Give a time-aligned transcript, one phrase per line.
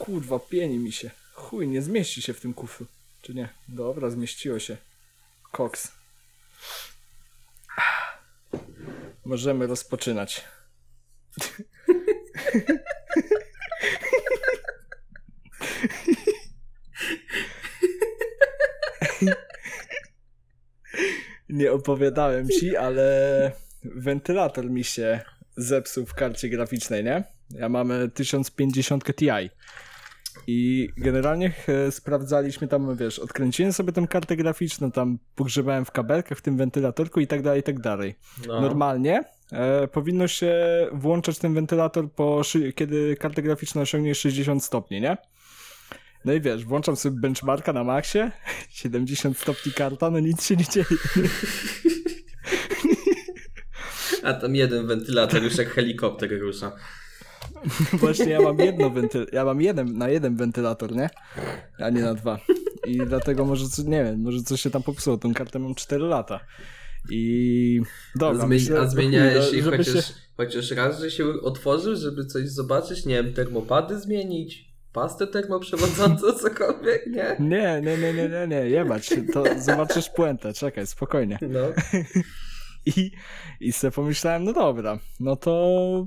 [0.00, 1.10] kurwa, pieni mi się.
[1.34, 2.86] Chuj, nie zmieści się w tym kufru.
[3.22, 3.48] Czy nie?
[3.68, 4.76] Dobra, zmieściło się.
[5.52, 5.92] Koks.
[9.24, 10.44] Możemy rozpoczynać.
[21.48, 23.52] Nie opowiadałem ci, ale
[23.84, 25.20] wentylator mi się
[25.56, 27.24] zepsuł w karcie graficznej, nie?
[27.50, 29.50] Ja mamy 1050 Ti.
[30.46, 36.38] I generalnie e, sprawdzaliśmy tam, wiesz, odkręciłem sobie tę kartę graficzną, tam pogrzebałem w kabelkach,
[36.38, 38.14] w tym wentylatorku i tak dalej, i tak dalej.
[38.46, 38.60] No.
[38.60, 40.54] Normalnie e, powinno się
[40.92, 42.42] włączać ten wentylator, po,
[42.74, 45.16] kiedy karta graficzna osiągnie 60 stopni, nie?
[46.24, 48.18] No i wiesz, włączam sobie benchmarka na maksie,
[48.70, 50.86] 70 stopni karta, no nic się nie dzieje.
[54.22, 56.72] A tam jeden wentylator już jak helikopter rusza.
[58.00, 61.10] Właśnie ja mam jedno wentyl, ja mam jeden, na jeden wentylator, nie?
[61.78, 62.38] A nie na dwa.
[62.86, 65.16] I dlatego może, co, nie wiem, może coś się tam popsuło.
[65.18, 66.40] Tą kartę mam 4 lata.
[67.10, 67.80] I
[68.16, 72.48] dobra, a, zmieni- myślę, a zmieniałeś chociaż, się- chociaż raz, że się otworzył, żeby coś
[72.48, 73.06] zobaczyć?
[73.06, 74.70] Nie wiem, termopady zmienić?
[74.92, 77.36] Pastę termoprzewodzącą, cokolwiek, nie?
[77.40, 79.10] Nie, nie, nie, nie, nie, nie, jebać.
[79.32, 81.38] To zobaczysz puentę, czekaj, spokojnie.
[81.42, 81.60] No.
[82.96, 83.10] I,
[83.60, 86.06] i sobie pomyślałem, no dobra, no to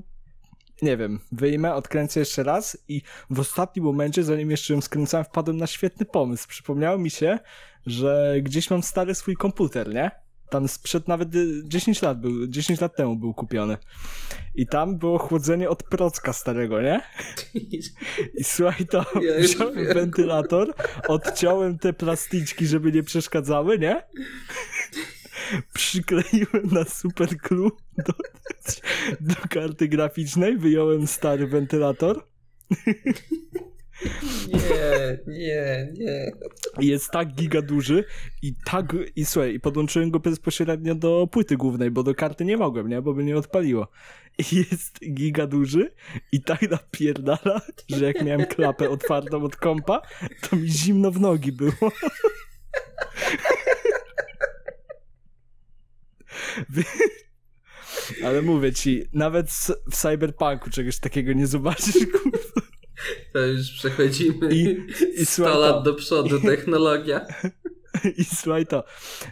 [0.82, 5.56] nie wiem, wyjmę, odkręcę jeszcze raz i w ostatnim momencie, zanim jeszcze ją skręcałem, wpadłem
[5.56, 6.48] na świetny pomysł.
[6.48, 7.38] Przypomniało mi się,
[7.86, 10.10] że gdzieś mam stary swój komputer, nie?
[10.50, 13.76] Tam sprzed nawet y, 10 lat był, 10 lat temu był kupiony.
[14.54, 17.00] I tam było chłodzenie od procka starego, nie?
[18.34, 19.94] I słuchaj to, Ja wziąłem wiem.
[19.94, 20.74] wentylator,
[21.08, 24.02] odciąłem te plasticzki, żeby nie przeszkadzały, nie?
[25.74, 28.12] Przykleiłem na super glue do,
[29.20, 32.24] do karty graficznej, wyjąłem stary wentylator
[34.48, 36.32] Nie, nie, nie.
[36.80, 38.04] jest tak giga duży
[38.42, 42.56] i tak, i słuchaj, i podłączyłem go bezpośrednio do płyty głównej, bo do karty nie
[42.56, 43.02] mogłem, nie?
[43.02, 43.88] Bo by nie odpaliło.
[44.38, 45.90] I jest giga duży
[46.32, 50.02] i tak napierdala, że jak miałem klapę otwartą od kompa,
[50.40, 51.72] to mi zimno w nogi było.
[58.24, 59.50] Ale mówię ci, nawet
[59.90, 62.38] w Cyberpunku czegoś takiego nie zobaczysz, kurwa.
[63.32, 64.78] To już przechodzimy I-
[65.20, 65.60] i 100 słuchaj to.
[65.60, 67.26] lat do przodu, technologia.
[68.18, 68.84] I słuchaj to,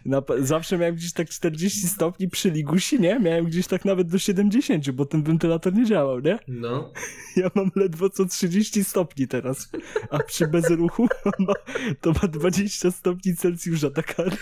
[0.05, 3.21] na, zawsze miałem gdzieś tak 40 stopni przy ligusi, nie?
[3.21, 6.39] Miałem gdzieś tak nawet do 70, bo ten wentylator nie działał, nie?
[6.49, 6.93] No.
[7.37, 9.69] Ja mam ledwo co 30 stopni teraz,
[10.11, 11.07] a przy bezruchu
[11.39, 11.53] ma,
[12.01, 14.37] to ma 20 stopni Celsjusza ta karta.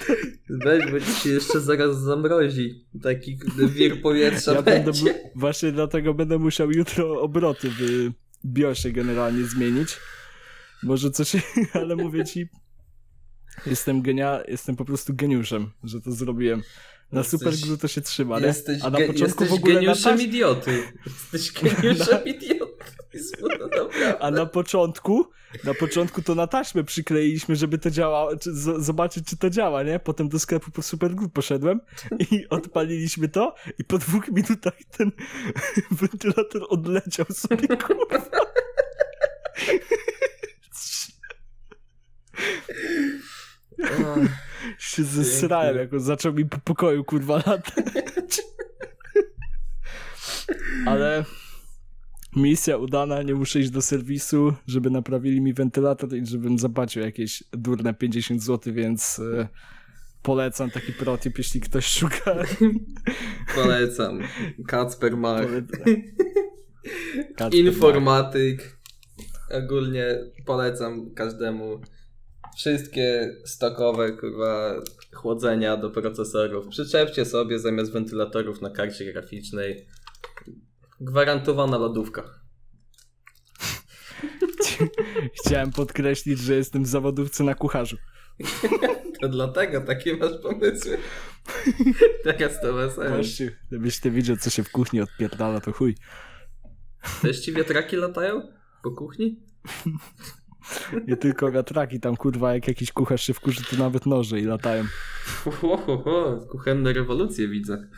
[0.48, 2.84] Weź, bo ci się jeszcze zaraz zamrozi.
[3.02, 3.38] Taki
[3.74, 5.04] wir powietrza Ja będę, będzie.
[5.12, 8.10] mu- właśnie dlatego będę musiał jutro obroty w
[8.44, 9.96] BIOSie generalnie zmienić.
[10.82, 11.32] Może coś,
[11.72, 12.48] ale mówię ci,
[13.66, 16.62] jestem genia, jestem po prostu geniuszem, że to zrobiłem.
[17.12, 18.46] Na Jesteś- super to się trzyma, nie?
[18.46, 20.82] Jesteś, A na początku jesteś w ogóle na geniuszem taś- idioty.
[21.06, 21.52] Jesteś
[21.82, 22.70] geniuszem idioty.
[23.76, 23.88] No.
[24.20, 25.30] A na początku,
[25.64, 29.82] na początku to na taśmę przykleiliśmy, żeby to działało, czy, z, zobaczyć czy to działa,
[29.82, 29.98] nie?
[29.98, 31.80] Potem do sklepu po Superglue poszedłem
[32.30, 35.10] i odpaliliśmy to i po dwóch minutach ten
[36.00, 38.26] wentylator odleciał sobie, kurwa.
[44.78, 48.42] Się zesrałem, jak on zaczął mi po pokoju, kurwa, latać.
[50.86, 51.24] Ale
[52.36, 57.44] misja udana, nie muszę iść do serwisu, żeby naprawili mi wentylator i żebym zapłacił jakieś
[57.52, 59.48] durne 50 zł, więc e,
[60.22, 62.34] polecam taki protip, jeśli ktoś szuka.
[63.54, 64.20] Polecam.
[64.66, 65.46] Kacper Mach.
[67.52, 68.80] Informatyk.
[69.50, 71.80] Ogólnie polecam każdemu
[72.60, 74.74] wszystkie stokowe kurwa
[75.12, 76.68] chłodzenia do procesorów.
[76.68, 79.86] Przyczepcie sobie zamiast wentylatorów na karcie graficznej.
[81.00, 82.22] Gwarantowana lodówka.
[85.40, 87.96] Chciałem podkreślić, że jestem w zawodówce na kucharzu.
[89.20, 90.98] To dlatego takie masz pomysły.
[92.24, 92.72] Teraz to.
[93.08, 95.94] Właśnie, gdybyś ty widział, co się w kuchni odpierdala, to chuj.
[97.22, 98.42] Też ci wiatraki latają
[98.82, 99.40] po kuchni?
[101.08, 104.84] Nie tylko wiatraki, tam kurwa, jak jakiś kucharz się wkurzy, to nawet noże i latają.
[105.44, 106.46] Ho, ho, ho, ho.
[106.50, 107.88] Kuchenne rewolucje widzę.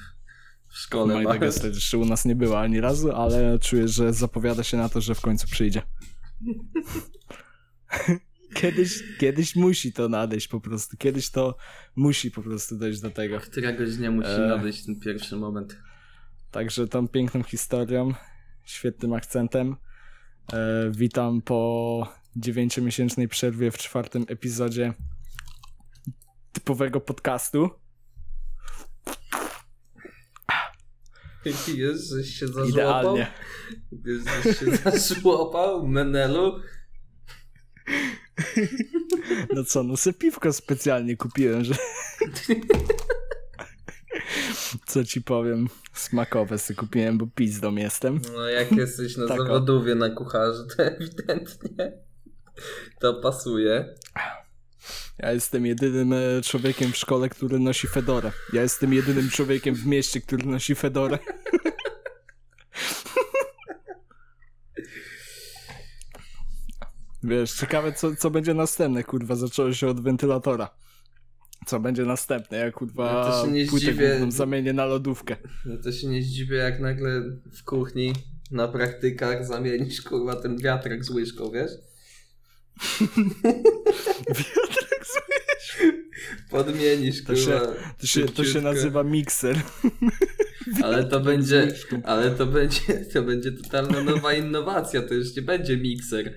[0.68, 1.32] W szkole My masz.
[1.32, 5.00] Dagester jeszcze u nas nie była ani razu, ale czuję, że zapowiada się na to,
[5.00, 5.82] że w końcu przyjdzie.
[8.54, 10.96] Kiedyś, kiedyś musi to nadejść po prostu.
[10.96, 11.56] Kiedyś to
[11.96, 13.40] musi po prostu dojść do tego.
[13.40, 14.38] Któregoś dnia musi E.
[14.38, 15.76] nadejść ten pierwszy moment.
[16.50, 18.14] Także tą piękną historią,
[18.64, 19.76] świetnym akcentem
[20.52, 24.92] E, witam po dziewięciomiesięcznej przerwie w czwartym epizodzie
[26.52, 27.70] typowego podcastu.
[31.44, 32.68] Wiesz, żeś się zażłopał?
[32.68, 33.32] Idealnie.
[33.92, 36.60] Wiesz, żeś się zażłopał, Menelu?
[39.54, 41.74] No co, no se piwko specjalnie kupiłem, że...
[44.86, 48.20] Co ci powiem, smakowe sobie kupiłem, bo pizdą jestem.
[48.32, 49.44] No jak jesteś na Tak, o.
[49.44, 51.92] zawodowie na kucharzu, to ewidentnie
[53.00, 53.94] to pasuje.
[55.18, 58.32] Ja jestem jedynym e, człowiekiem w szkole, który nosi fedorę.
[58.52, 61.18] Ja jestem jedynym człowiekiem w mieście, który nosi fedorę.
[67.24, 70.70] Wiesz, ciekawe co, co będzie następne, kurwa, zaczęło się od wentylatora.
[71.66, 74.26] Co będzie następne, jak Ja kurwa to się nie płytę zdziwię.
[74.28, 75.36] zamienię na lodówkę.
[75.64, 77.22] No to się nie zdziwię, jak nagle
[77.52, 78.12] w kuchni
[78.50, 81.70] na praktykach zamienisz kurwa ten wiatrak z łyżką, wiesz?
[84.28, 85.22] Wiatrak z-
[86.50, 87.60] Podmienisz To się-.
[88.00, 89.56] To się, to się nazywa mikser.
[90.84, 91.68] Ale to będzie,
[92.04, 96.34] ale to będzie, to będzie totalna nowa innowacja, to już nie będzie mikser.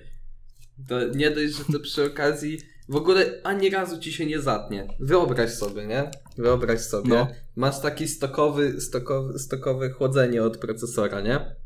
[0.88, 2.58] To nie dość, że to przy okazji
[2.88, 4.88] w ogóle ani razu ci się nie zatnie.
[5.00, 6.10] Wyobraź sobie, nie?
[6.38, 7.08] Wyobraź sobie.
[7.08, 7.28] No.
[7.56, 11.56] Masz taki stokowy, stokowy, stokowe chłodzenie od procesora, nie?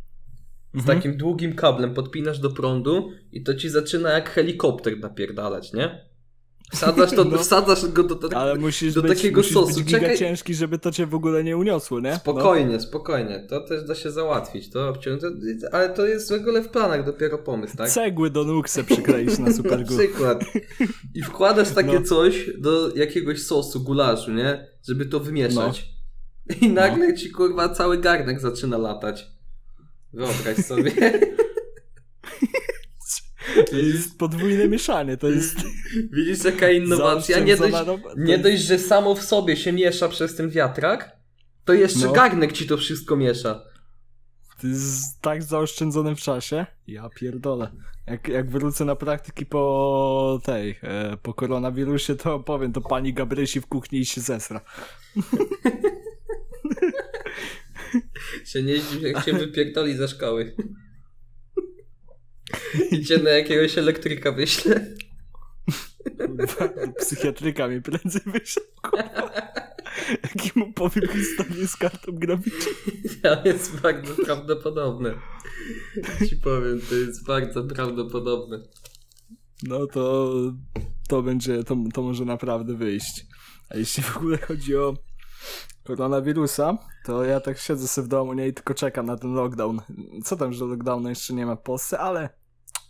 [0.75, 0.99] Z Mhm.
[0.99, 6.11] takim długim kablem podpinasz do prądu i to ci zaczyna jak helikopter napierdalać, nie?
[6.73, 7.39] Wsadzasz, to, No.
[7.39, 9.75] wsadzasz go do, do, Ale musisz do być, takiego musisz sosu.
[9.81, 10.19] być Czekaj.
[10.19, 12.11] ciężki, żeby to cię w ogóle nie uniosło, nie?
[12.11, 12.17] No.
[12.17, 13.47] Spokojnie, spokojnie.
[13.49, 14.71] To też da się załatwić.
[14.71, 14.93] To
[15.73, 17.89] ale to jest w ogóle w planach dopiero pomysł, tak?
[17.89, 18.83] Cegły do nóg se
[19.39, 19.99] na Na super glue.
[19.99, 20.45] przykład.
[21.15, 22.03] I wkładasz takie No.
[22.07, 24.67] coś do jakiegoś sosu, gulaszu, nie?
[24.89, 25.89] Żeby to wymieszać.
[26.61, 29.27] I nagle ci kurwa cały garnek zaczyna latać.
[30.13, 30.93] Wyobraź sobie.
[33.71, 35.57] To jest podwójne mieszanie, to jest
[36.13, 37.39] Widzisz jaka innowacja?
[37.39, 37.75] Nie dość,
[38.17, 41.17] nie dość, że samo w sobie się miesza przez ten wiatrak,
[41.65, 42.13] to jeszcze No.
[42.13, 43.63] garnek ci to wszystko miesza.
[44.61, 46.67] To jest tak zaoszczędzone w czasie.
[46.87, 47.71] Ja pierdolę.
[48.07, 53.61] Jak, jak wrócę na praktyki po tej, e, po koronawirusie, to powiem, to pani Gabrysi
[53.61, 54.61] w kuchni i się zesra.
[58.45, 60.57] Się nie zdziw, jak cię wypierdoli ze szkoły.
[62.91, 64.87] I cię na jakiegoś elektryka wyśle.
[66.99, 68.67] Psychiatryka mnie prędzej wyszedł.
[70.23, 72.73] Jaki mu powiem historię z kartą graficzną.
[73.23, 75.15] To jest bardzo prawdopodobne.
[76.29, 78.63] Ci powiem, to jest bardzo prawdopodobne.
[79.63, 80.33] No to
[81.09, 83.27] to będzie, to, to może naprawdę wyjść.
[83.69, 84.95] A jeśli w ogóle chodzi o
[85.97, 89.81] koronawirusa, to ja tak siedzę sobie w domu, nie i tylko czekam na ten lockdown.
[90.25, 92.29] Co tam, że lockdownu jeszcze nie ma w Polsce, ale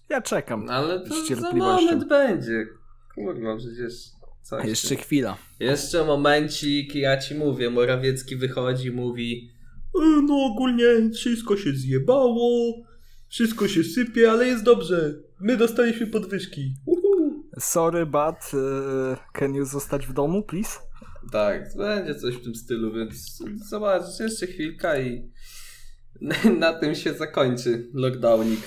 [0.09, 0.69] ja czekam.
[0.71, 2.67] Ale Z to za moment będzie.
[3.15, 3.93] Kurwa, przecież
[4.43, 4.67] coś.
[4.67, 5.37] Jeszcze chwila.
[5.61, 9.51] Jeszcze momencik, ja ci mówię, Morawiecki wychodzi, mówi
[10.03, 12.75] "E, no ogólnie wszystko się zjebało,
[13.29, 15.15] wszystko się sypie, ale jest dobrze.
[15.41, 16.75] My dostaliśmy podwyżki.
[16.87, 17.45] Uhu.
[17.59, 20.79] Sorry, but uh, can you zostać w domu, please?
[21.33, 25.31] Tak, będzie coś w tym stylu, więc zobacz, jeszcze chwilka i
[26.59, 28.61] na tym się zakończy lockdownik.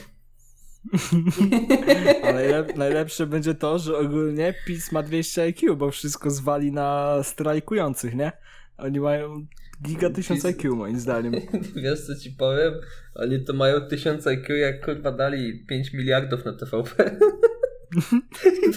[2.23, 7.19] Ale najlep- najlepsze będzie to, że ogólnie PiS ma 200 IQ, bo wszystko zwali na
[7.23, 8.31] strajkujących, nie?
[8.77, 9.45] Oni mają
[9.83, 11.33] giga 1000 PiS IQ moim zdaniem.
[11.83, 12.73] Wiesz co ci powiem?
[13.15, 17.17] Oni to mają 1000 IQ, jak kurwa dali 5 miliardów na TVP.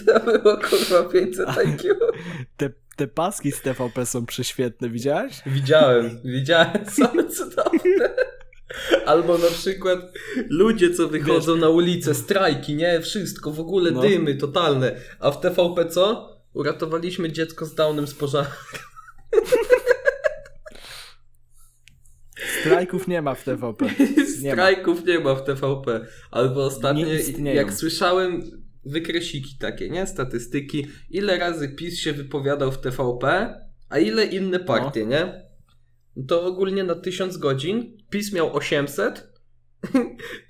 [0.06, 1.94] to było kurwa 500 IQ.
[2.56, 5.34] Te, te paski z TVP są prześwietne, widziałeś?
[5.46, 8.14] Widziałem, widziałem, są cudowne.
[9.06, 9.98] Albo na przykład
[10.50, 13.00] ludzie, co wychodzą na ulicę, strajki, nie?
[13.00, 14.00] Wszystko, w ogóle No.
[14.00, 15.00] dymy totalne.
[15.20, 16.36] A w TVP co?
[16.54, 18.48] Uratowaliśmy dziecko z Downem z pożaru.
[22.60, 23.86] Strajków nie ma w TVP.
[24.42, 24.62] Nie ma.
[24.62, 26.06] Strajków nie ma w TVP.
[26.30, 27.06] Albo ostatnio,
[27.54, 28.42] jak słyszałem
[28.86, 30.06] wykresiki takie, nie?
[30.06, 33.54] Statystyki, ile razy PiS się wypowiadał w TVP,
[33.88, 35.10] a ile inne partie, No.
[35.10, 35.46] nie?
[36.28, 39.32] To ogólnie na 1000 godzin PiS miał 800,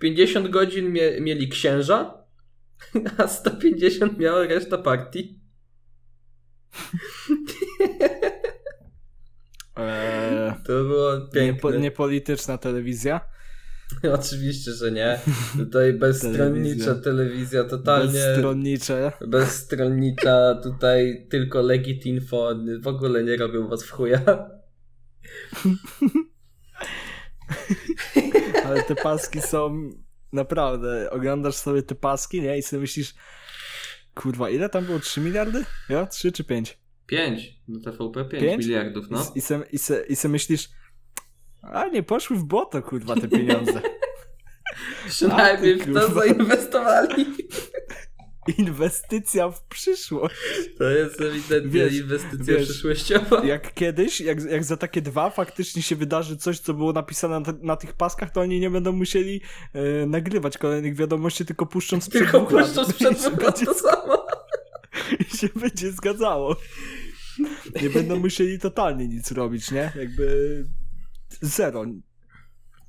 [0.00, 2.24] 50 godzin mie mieli księża,
[3.18, 5.40] a 150 miała reszta partii.
[9.76, 11.42] Eee, To było piękne.
[11.52, 13.20] niepo, niepolityczna telewizja.
[14.20, 15.20] Oczywiście, że nie.
[15.58, 17.64] Tutaj bezstronnicza Telewizja.
[17.64, 19.12] totalnie Bezstronnicze.
[19.26, 22.48] bezstronnicza, tutaj tylko Legit Info,
[22.80, 24.20] w ogóle nie robią was w chuja.
[28.64, 29.90] Ale te paski są
[30.32, 32.58] naprawdę, oglądasz sobie te paski, nie?
[32.58, 33.14] I sobie myślisz,
[34.14, 34.98] kurwa, ile tam było?
[34.98, 35.64] 3 miliardy?
[35.88, 36.06] Ja?
[36.06, 36.78] 3 czy 5?
[37.06, 37.60] 5.
[37.68, 38.64] No TVP 5 Pięć?
[38.64, 39.32] miliardów, no.
[39.34, 40.68] I se, i, se, I se myślisz,
[41.72, 43.80] a nie poszły w błoto, kurwa, te pieniądze.
[45.08, 46.20] Przynajmniej w to kurwa.
[46.20, 47.26] zainwestowali.
[48.58, 50.34] Inwestycja w przyszłość.
[50.78, 53.44] To jest ewidentnie Wiesz, inwestycja wiesz, przyszłościowa.
[53.44, 57.54] Jak kiedyś, jak, jak za takie dwa faktycznie się wydarzy coś, co było napisane na,
[57.62, 59.40] na tych paskach, to oni nie będą musieli
[59.72, 62.66] e, nagrywać kolejnych wiadomości, tylko puszczą sprzed Tylko dwóch lat.
[62.66, 64.26] puszczą sprzed dwóch lat to samo.
[65.20, 66.56] I się będzie zgadzało.
[67.82, 69.92] Nie będą musieli totalnie nic robić, nie?
[69.96, 70.64] Jakby
[71.40, 71.84] zero.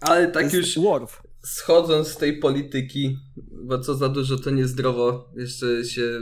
[0.02, 1.22] Ale tak już Worf.
[1.44, 3.18] schodząc z tej polityki,
[3.64, 6.20] bo co za dużo to niezdrowo, jeszcze się,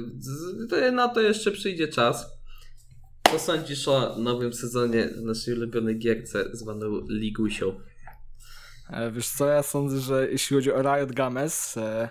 [0.69, 2.25] to na to jeszcze przyjdzie czas.
[3.31, 7.79] Co sądzisz o nowym sezonie w naszej ulubionej gierce zwaną Ligusią?
[8.89, 12.09] E, Wiesz co, ja sądzę, że jeśli chodzi o Riot Games, e,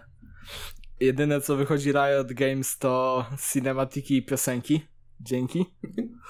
[1.00, 4.80] jedyne co wychodzi Riot Games to cinematiki i piosenki.
[5.24, 5.66] Dzięki.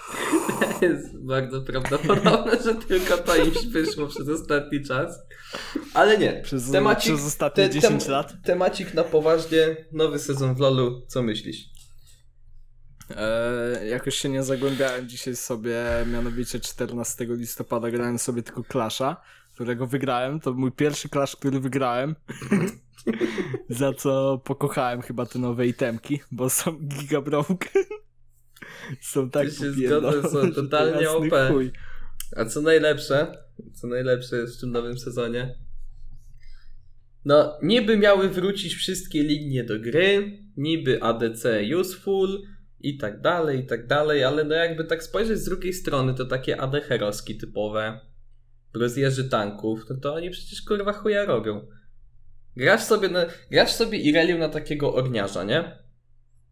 [0.83, 5.19] Jest bardzo prawdopodobne, że tylko to im wyszło przez ostatni czas.
[5.95, 6.41] Ale nie.
[6.45, 8.35] Przez, Temacik, przez ostatnie te- 10 tem- lat.
[8.45, 11.57] Temacik na poważnie, nowy sezon w LoLu, co myślisz?
[13.17, 19.17] E, jakoś się nie zagłębiałem dzisiaj sobie, mianowicie 14 listopada grałem sobie tylko Clasha,
[19.55, 20.41] którego wygrałem.
[20.41, 22.17] To mój pierwszy Clash, który wygrałem.
[23.69, 27.83] Za co pokochałem chyba te nowe itemki, bo są giga broken.
[29.01, 31.25] Są tak się zgodzę, są to totalnie OP.
[31.49, 31.73] chuj.
[32.37, 33.39] A co najlepsze,
[33.75, 35.55] co najlepsze jest w tym nowym sezonie?
[37.25, 42.43] No, niby miały wrócić wszystkie linie do gry, niby ADC useful
[42.81, 46.25] i tak dalej, i tak dalej, ale no jakby tak spojrzeć z drugiej strony, to
[46.25, 48.01] takie AD heroski typowe,
[48.75, 51.67] rozjeżdży tanków, no to oni przecież kurwa chuja robią.
[52.57, 55.84] Grasz sobie, na, grasz sobie Irelium na takiego orniarza, nie?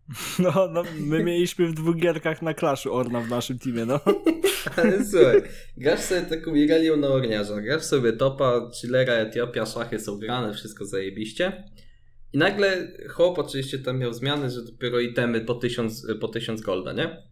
[0.38, 4.00] No, no, my mieliśmy w dwóch gierkach na Clashu Orna w naszym teamie, no.
[4.76, 5.42] Ale słuchaj,
[5.76, 10.84] grasz sobie taką Irelią na orniarza, grasz sobie topa, chillera, Etiopia, szachy są grane, wszystko
[10.84, 11.64] zajebiście.
[12.32, 16.92] I nagle chłop oczywiście tam miał zmiany, że dopiero itemy po 1000 po tysiąc golda,
[16.92, 17.22] nie?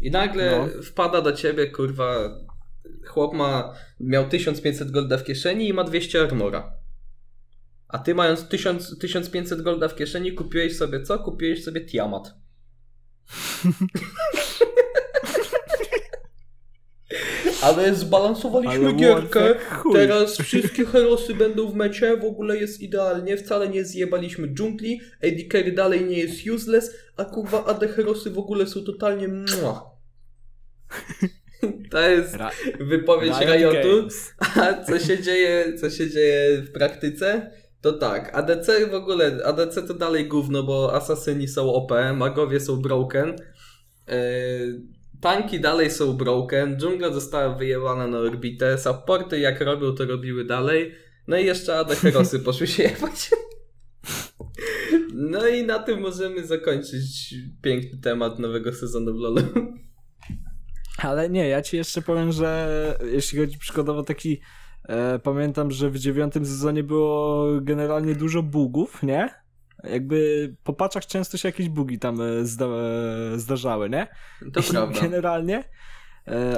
[0.00, 0.82] I nagle No.
[0.82, 2.30] wpada do ciebie, kurwa,
[3.06, 6.72] chłop ma, miał 1500 golda w kieszeni i ma 200 armora.
[7.94, 11.18] A ty mając 1000, 1500 golda w kieszeni kupiłeś sobie co?
[11.18, 12.34] Kupiłeś sobie Tiamat.
[17.62, 19.54] Ale zbalansowaliśmy Ale gierkę.
[19.92, 25.52] Teraz wszystkie herosy będą w mecie, w ogóle jest idealnie, wcale nie zjebaliśmy dżungli, AD
[25.52, 29.94] Carry dalej nie jest useless, a kurwa AD herosy w ogóle są totalnie mua.
[31.90, 33.96] To jest Ra- wypowiedź Riot Riotu.
[33.96, 34.34] Games.
[34.40, 37.50] A co się dzieje, co się dzieje w praktyce?
[37.84, 42.76] To tak, ADC w ogóle, ADC to dalej gówno, bo asasyni są OP, magowie są
[42.76, 43.36] broken,
[44.08, 44.14] yy,
[45.20, 50.94] tanki dalej są broken, dżungla została wyjebana na orbitę, supporty jak robią, to robiły dalej,
[51.28, 53.30] no i jeszcze AD Herosy poszły się jebać.
[55.14, 59.42] No i na tym możemy zakończyć piękny temat nowego sezonu w LoLu.
[60.98, 62.68] Ale nie, ja ci jeszcze powiem, że
[63.12, 64.40] jeśli chodzi przykładowo taki.
[64.88, 69.28] E, pamiętam, że w dziewiątym sezonie było generalnie dużo bugów, nie?
[69.84, 74.06] Jakby po paczach często się jakieś bugi tam e, zda, e, zdarzały, nie?
[74.52, 75.00] To I prawda.
[75.00, 75.64] Generalnie.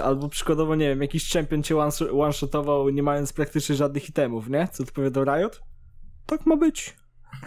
[0.04, 4.68] Albo przykładowo, nie wiem, jakiś champion cię one- one-shotował nie mając praktycznie żadnych itemów, nie?
[4.72, 5.62] Co odpowiadał Riot?
[6.26, 6.96] Tak ma być.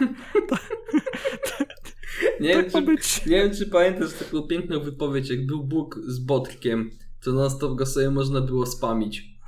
[2.40, 3.26] Nie wiem, Tak ma czy, być.
[3.26, 6.90] Nie wiem, czy pamiętasz taką piękną wypowiedź, jak był Bóg z Botkiem,
[7.24, 9.39] to non stop go sobie można było spamić.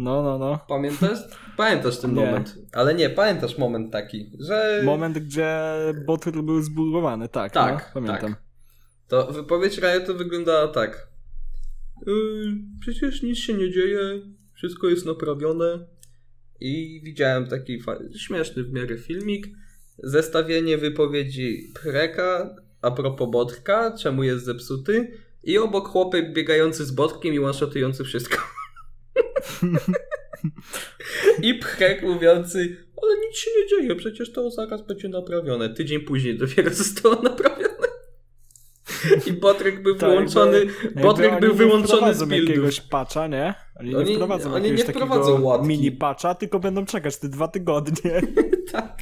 [0.00, 0.58] No, no, no.
[0.68, 1.18] Pamiętasz?
[1.56, 2.24] Pamiętasz ten Nie.
[2.24, 2.58] moment.
[2.72, 4.82] Ale nie, pamiętasz moment taki, że...
[4.84, 5.70] Moment, gdzie
[6.06, 7.52] boty był zbugowany, tak.
[7.52, 8.30] Tak, no, pamiętam.
[8.30, 8.42] tak.
[9.08, 11.08] To wypowiedź Riotu wyglądała tak.
[12.06, 12.14] Yy,
[12.80, 13.98] przecież nic się nie dzieje,
[14.54, 15.86] wszystko jest naprawione.
[16.60, 17.82] I widziałem taki
[18.16, 19.46] śmieszny w miarę filmik.
[19.98, 25.18] Zestawienie wypowiedzi Preka a propos Botka, czemu jest zepsuty.
[25.44, 28.36] I obok chłopy biegający z Botkiem i one-shotujący wszystko.
[31.42, 35.74] I Pchek mówiący, ale nic się nie dzieje, przecież to zaraz będzie naprawione.
[35.74, 37.70] Tydzień później dopiero zostało naprawione.
[39.26, 43.54] I Botrek był Tak, wyłączony, Jakby Botrek oni był wyłączony z jakiegoś patcha, nie?
[43.80, 45.68] Oni, Oni- nie wprowadzą oni jakiegoś nie takiego wprowadzą łatki.
[45.68, 48.20] mini patcha, tylko będą czekać te dwa tygodnie.
[48.72, 48.99] Tak.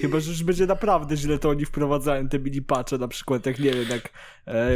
[0.00, 3.58] Chyba, że już będzie naprawdę źle, to oni wprowadzają te mini patche, na przykład jak,
[3.58, 4.10] nie wiem, jak
[4.46, 4.70] e,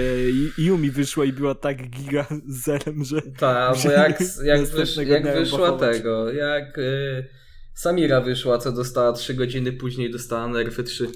[0.59, 5.79] Yumi wyszła i była tak giga zerem, że Tak, bo jak, jak, wysz, jak wyszła
[5.79, 7.29] tego, jak y,
[7.75, 11.09] Samira wyszła, co dostała 3 godziny później, dostała nerfy 3.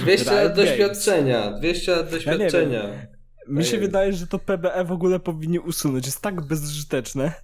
[0.00, 3.13] 200 lat doświadczenia, 200 lat doświadczenia.
[3.48, 6.06] Mi się wydaje, że to PBE w ogóle powinni usunąć.
[6.06, 7.32] Jest tak bezużyteczne.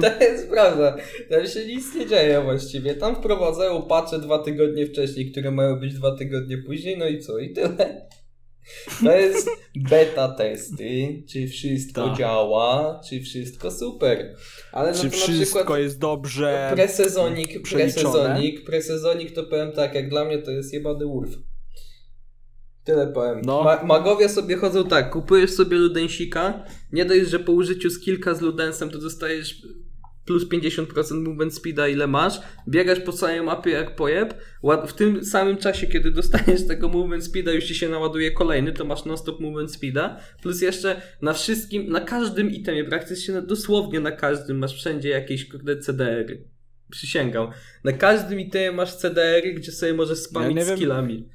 [0.00, 0.96] To jest prawda.
[1.30, 2.94] Tam się nic nie dzieje właściwie.
[2.94, 7.38] Tam wprowadzają patche dwa tygodnie wcześniej, które mają być dwa tygodnie później, no i co?
[7.38, 8.06] I tyle.
[9.04, 12.18] To jest beta testy, czy wszystko Tak.
[12.18, 14.36] działa, czy wszystko super.
[14.72, 20.24] Ale Czy na wszystko przykład jest dobrze presezonik, presezonik, presezonik to powiem tak, jak dla
[20.24, 21.30] mnie to jest jebany wolf.
[22.86, 23.40] Tyle powiem.
[23.44, 23.64] No.
[23.64, 28.40] Ma- magowie sobie chodzą tak, kupujesz sobie ludensika, nie dość, że po użyciu skillka z
[28.40, 29.62] ludensem to dostajesz
[30.24, 30.86] plus 50%
[31.22, 34.34] movement speeda ile masz, biegasz po całej mapie jak pojeb,
[34.86, 38.84] w tym samym czasie, kiedy dostaniesz tego movement speeda, już ci się naładuje kolejny, to
[38.84, 44.12] masz non-stop movement speeda, plus jeszcze na wszystkim, na każdym itemie, praktycznie na, dosłownie na
[44.12, 46.44] każdym masz wszędzie jakieś kurde CDR-y.
[46.90, 47.50] Przysięgam.
[47.84, 51.28] Na każdym itemie masz CDR-y, gdzie sobie możesz spamić Ja nie wiem- skillami.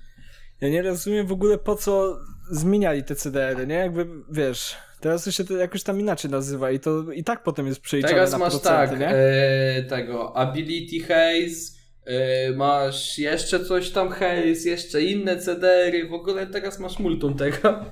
[0.61, 2.19] Ja nie rozumiem w ogóle po co
[2.51, 3.75] zmieniali te CDR-y, nie?
[3.75, 7.67] Jakby, wiesz, teraz to się to jakoś tam inaczej nazywa i to i tak potem
[7.67, 9.07] jest przeliczane Teraz na masz procenty, tak, nie?
[9.07, 11.71] e, tego Ability Haze,
[12.05, 17.85] e, masz jeszcze coś tam Haze, jeszcze inne CDR-y, w ogóle teraz masz multum tego.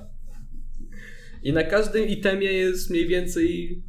[1.42, 3.82] I na każdym itemie jest mniej więcej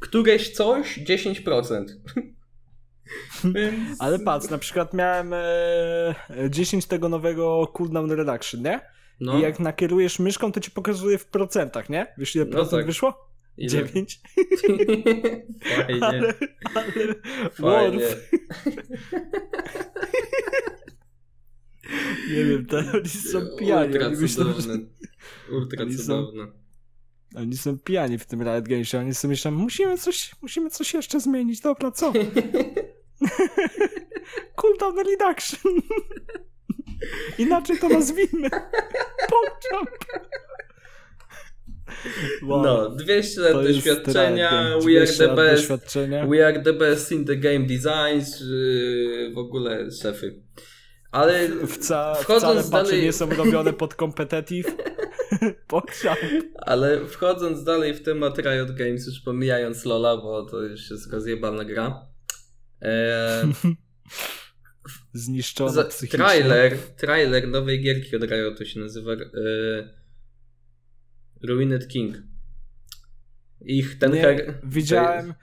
[0.00, 1.84] któreś coś 10%.
[3.44, 4.00] Więc...
[4.00, 6.14] Ale patrz, na przykład miałem e,
[6.50, 8.80] 10 tego nowego cooldown reduction, nie?
[9.20, 12.06] no, I jak nakierujesz myszką, to ci pokazuje w procentach, nie?
[12.18, 12.86] Wiesz ile No procent tak.
[12.86, 13.30] wyszło?
[13.56, 13.68] ile?
[13.70, 14.20] 9.
[15.86, 16.34] Fajnie, Ale,
[16.74, 16.84] ale
[17.50, 17.98] fajnie.
[17.98, 18.30] Worf,
[22.30, 23.92] nie wiem, to oni są pijani.
[23.92, 24.78] Ultra Oni myślą, że.
[25.56, 26.46] Ultra Oni są- cudowne.
[27.34, 28.98] Oni są pijani w tym Riot Gamesie.
[28.98, 31.60] Oni sobie myślą, musimy coś, musimy coś jeszcze zmienić.
[31.60, 32.12] Dobra, co?
[34.56, 35.72] Cooldown reduction.
[37.38, 38.50] Inaczej to nazwijmy.
[39.30, 39.90] Pogchamp.
[42.42, 42.62] Wow.
[42.62, 46.26] No, 200 lat To doświadczenia, we are 200 the best, Doświadczenia.
[46.26, 50.42] we are the best in the game designs, yy, w ogóle szefy.
[51.10, 54.72] Ale Wca, Wchodząc dalej- nie są robione pod competitive.
[55.66, 56.18] Pogchamp.
[56.56, 61.64] Ale wchodząc dalej w temat Riot Games, już pomijając Lola, bo to już jest rozjebana
[61.64, 62.06] gra.
[62.84, 63.42] E,
[65.12, 66.18] Zniszczona za, psychicznie.
[66.18, 69.18] trailer, trailer nowej gierki od Riotu się nazywa e,
[71.42, 72.16] Ruined King.
[73.60, 75.34] Ich ten Nie, her, widziałem,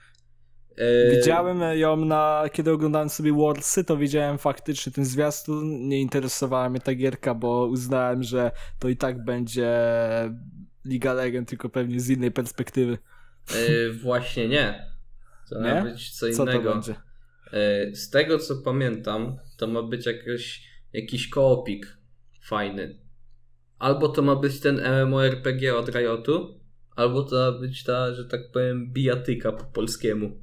[0.78, 6.70] e, widziałem ją na, kiedy oglądałem sobie Warsy, to widziałem faktycznie ten zwiastun, nie interesowała
[6.70, 9.70] mnie ta gierka, bo uznałem, że to i tak będzie
[10.86, 12.98] Liga Legend, tylko pewnie z innej perspektywy.
[13.56, 14.92] e, właśnie nie.
[15.50, 15.82] To ma Nie?
[15.92, 16.74] być co Co to innego.
[16.74, 16.96] będzie?
[17.54, 21.98] E, Z tego co pamiętam, to ma być jakiś, jakiś koopik
[22.44, 23.00] fajny.
[23.80, 26.60] Albo to ma być ten MMORPG od Riotu,
[26.96, 30.38] albo to ma być ta, że tak powiem, bijatyka po polskiemu.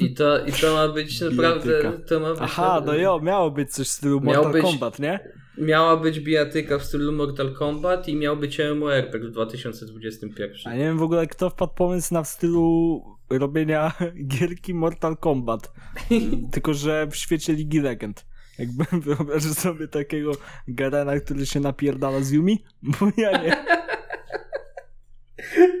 [0.00, 1.80] I to, i to ma być naprawdę.
[1.80, 2.06] Bijatyka.
[2.08, 4.98] To ma być Aha, naprawdę- no jo, miało być coś w stylu Mortal być- Kombat,
[4.98, 5.32] nie?
[5.58, 10.72] Miała być bijatyka w stylu Mortal Kombat i miał być MMORPG w 2021.
[10.72, 13.92] A nie wiem w ogóle kto wpadł pomysł na w stylu robienia
[14.32, 15.72] gierki Mortal Kombat.
[16.52, 18.26] Tylko, że w świecie Ligi Legend.
[18.58, 18.84] Jakby
[19.14, 20.32] wyobrażę sobie takiego
[20.68, 22.64] Garena, który się napierdala z Yumi?
[22.82, 23.64] Bo ja nie.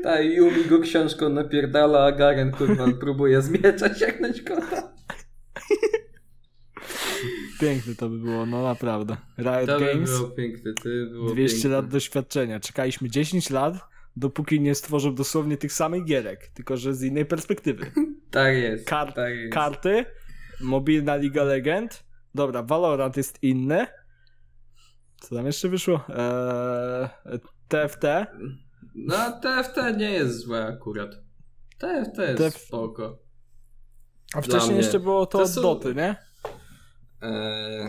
[0.02, 4.92] Ta Yumi go książką napierdala, a Garen kurwa próbuje z miecza sięgnąć kota.
[7.60, 9.16] Piękne to by było, no naprawdę.
[9.38, 11.76] Riot To by Games, było piękne, to by było 200 piękne.
[11.76, 12.60] lat doświadczenia.
[12.60, 13.74] Czekaliśmy 10 lat,
[14.16, 17.90] dopóki nie stworzą dosłownie tych samych gierek, tylko że z innej perspektywy.
[18.30, 18.88] Tak jest.
[18.88, 19.54] Kar- tak jest.
[19.54, 20.04] Karty,
[20.60, 22.04] mobilna Liga Legend.
[22.34, 23.86] Dobra, Valorant jest inny.
[25.20, 26.04] Co tam jeszcze wyszło?
[26.08, 27.08] Eee,
[27.68, 28.04] TFT.
[28.94, 31.10] No TFT nie jest złe akurat.
[31.78, 33.18] TFT jest TF spoko.
[34.34, 36.16] A wcześniej jeszcze było to, To od są- Doty, nie?
[37.22, 37.88] Eee,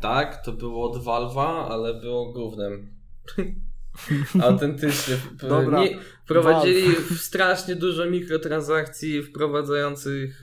[0.00, 2.94] tak, to było od Valve'a, ale było gównem.
[4.42, 5.16] Autentycznie.
[5.48, 10.42] Dobra, Nie, wprowadzili strasznie dużo mikrotransakcji wprowadzających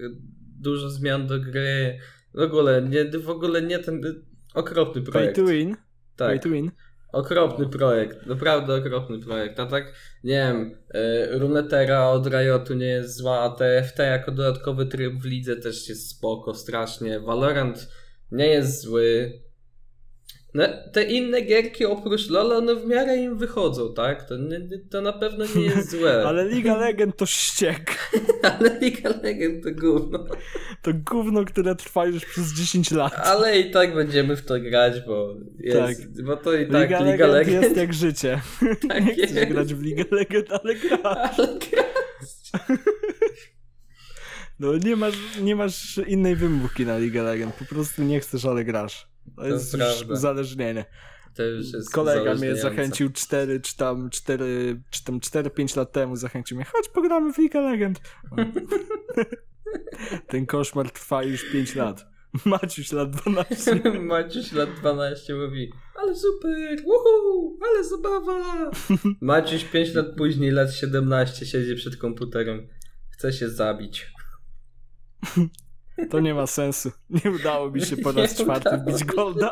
[0.60, 2.00] dużo zmian do gry.
[2.34, 4.02] W ogóle nie, w ogóle nie ten
[4.54, 5.36] okropny Pay projekt.
[5.36, 5.76] to win.
[6.18, 6.44] Pay tak.
[6.44, 6.72] to win.
[7.14, 9.60] Okropny projekt, naprawdę okropny projekt.
[9.60, 14.86] A tak, nie wiem, y, Runetera od Riotu nie jest zła, a TFT jako dodatkowy
[14.86, 17.20] tryb w lidze też jest spoko, strasznie.
[17.20, 17.90] Valorant
[18.32, 19.40] nie jest zły.
[20.56, 24.30] No, te inne gierki oprócz LoL, one w miarę im wychodzą, tak?
[24.30, 24.36] To,
[24.92, 26.14] to na pewno nie jest złe.
[26.14, 26.26] ale...
[26.26, 27.98] Ale Liga Legend to ściek.
[28.82, 30.26] Liga Legend to gówno.
[30.82, 33.14] To gówno, które trwa już przez 10 lat.
[33.14, 37.28] Ale i tak będziemy w to grać, bo jest, bo to i tak Liga, Liga,
[37.28, 38.42] Legend, Legend, jest jak życie.
[38.90, 39.52] tak Nie chcesz jest.
[39.52, 40.98] grać w Ligę Legend, ale gra.
[41.04, 41.84] Ale gra...
[44.60, 47.56] No nie masz, nie masz innej wymówki na Ligę Legend.
[47.56, 49.15] Po prostu nie chcesz, ale grasz.
[49.36, 50.14] To, To jest już prawda.
[50.14, 50.86] uzależnienie.
[51.36, 56.16] To już jest Kolega mnie zachęcił 4 czy tam 4, czy tam 4-5 lat temu
[56.16, 58.02] zachęcił mnie, chodź pogramy w League of Legend.
[60.28, 62.06] Ten koszmar trwa już 5 lat.
[62.46, 63.82] Maciuś lat 12.
[64.00, 68.72] Maciuś lat 12 mówi, ale super, uhu, ale zabawa.
[69.22, 72.68] Maciuś 5 lat później, lat 17 siedzi przed komputerem.
[73.10, 74.12] Chce się zabić.
[76.10, 76.92] To nie ma sensu.
[77.10, 79.52] Nie udało mi się po raz czwarty wbić golda.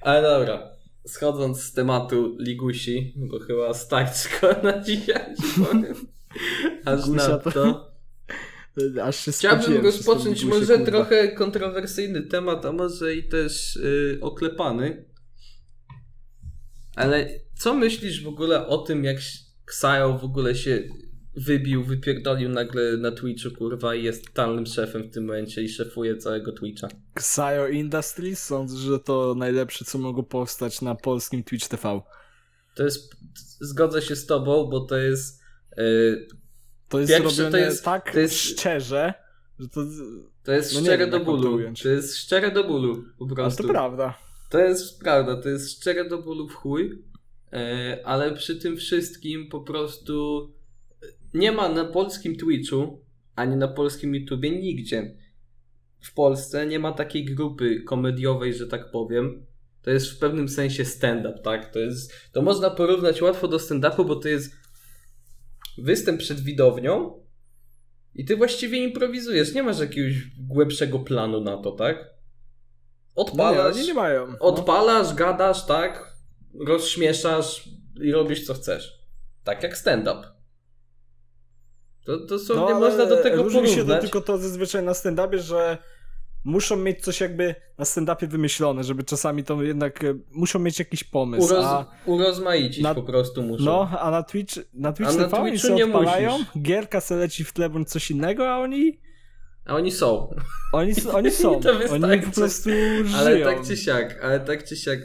[0.00, 0.70] Ale dobra,
[1.06, 3.72] schodząc z tematu Ligusi, bo chyba
[4.40, 5.94] go na dzisiaj, powiem.
[6.84, 7.94] Aż na to-.
[9.02, 10.90] Aż się Chciałbym rozpocząć może kurwa.
[10.90, 15.04] trochę kontrowersyjny temat, a może i też yy, oklepany.
[16.96, 19.16] Ale co myślisz w ogóle o tym, jak
[19.68, 20.82] Xayo w ogóle się
[21.36, 26.16] wybił, wypierdolił nagle na Twitchu, kurwa, i jest totalnym szefem w tym momencie i szefuje
[26.16, 26.88] całego Twitcha?
[27.16, 32.00] Xayo Industries sądzę, że to najlepsze, co mogło powstać na polskim Twitch TV.
[32.74, 33.16] To jest,
[33.60, 35.40] zgodzę się z tobą, bo to jest
[35.76, 36.26] yy,
[36.88, 39.14] To jest Pierwsze, to robione jest- tak to jest- szczerze,
[39.58, 39.80] że to...
[40.44, 41.58] To jest No szczere wiem, do bólu.
[41.82, 43.62] To jest szczere do bólu, po Ale prostu.
[43.62, 44.18] to prawda.
[44.50, 47.02] To jest prawda, to jest szczere do bólu w chuj,
[47.52, 50.50] e, ale przy tym wszystkim po prostu
[51.34, 53.04] nie ma na polskim Twitchu,
[53.36, 55.16] ani na polskim YouTubie nigdzie.
[56.00, 59.46] W Polsce nie ma takiej grupy komediowej, że tak powiem.
[59.82, 61.72] To jest w pewnym sensie stand-up, tak?
[61.72, 64.52] To, jest, to można porównać łatwo do stand-upu, bo to jest
[65.78, 67.24] występ przed widownią
[68.14, 69.54] i ty właściwie improwizujesz.
[69.54, 71.96] Nie masz jakiegoś głębszego planu na to, tak?
[71.96, 74.26] No nie, Odpalasz, nie mają.
[74.26, 74.38] No.
[74.38, 76.16] odpalasz, gadasz, tak?
[76.66, 77.68] Rozśmieszasz
[78.02, 78.98] i robisz co chcesz.
[79.44, 80.33] Tak jak stand-up.
[82.04, 84.00] To dosłownie No, ale można do tego różni się to porównać.
[84.00, 85.78] tylko to zazwyczaj na stand-upie, że
[86.44, 91.04] muszą mieć coś jakby na stand-upie wymyślone, żeby czasami to jednak e, muszą mieć jakiś
[91.04, 91.44] pomysł.
[91.44, 93.64] Uroz, A, urozmaicić na- po prostu muszą.
[93.64, 96.46] no, a na Twitch, na Twitch A na Twitchu się nie odpalają, musisz.
[96.62, 98.98] gierka se leci w tle bądź coś innego, a oni
[99.66, 100.34] A oni są.
[100.72, 101.60] oni, oni są.
[101.60, 101.70] To
[102.02, 102.70] oni po prostu
[103.16, 103.46] Ale żyją.
[103.46, 104.98] tak czy siak, ale tak czy siak,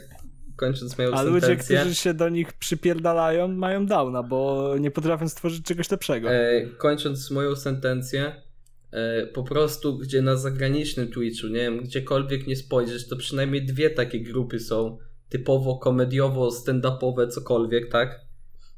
[0.60, 5.28] kończąc moją A ludzie, sentencję, którzy się do nich przypierdalają, mają downa, bo nie potrafią
[5.28, 6.30] stworzyć czegoś lepszego.
[6.30, 8.42] e, kończąc moją sentencję,
[8.90, 13.90] e, po prostu gdzie na zagranicznym Twitchu, nie wiem, gdziekolwiek nie spojrzysz, to przynajmniej dwie
[13.90, 18.20] takie grupy są typowo komediowo, stand-upowe, cokolwiek, tak?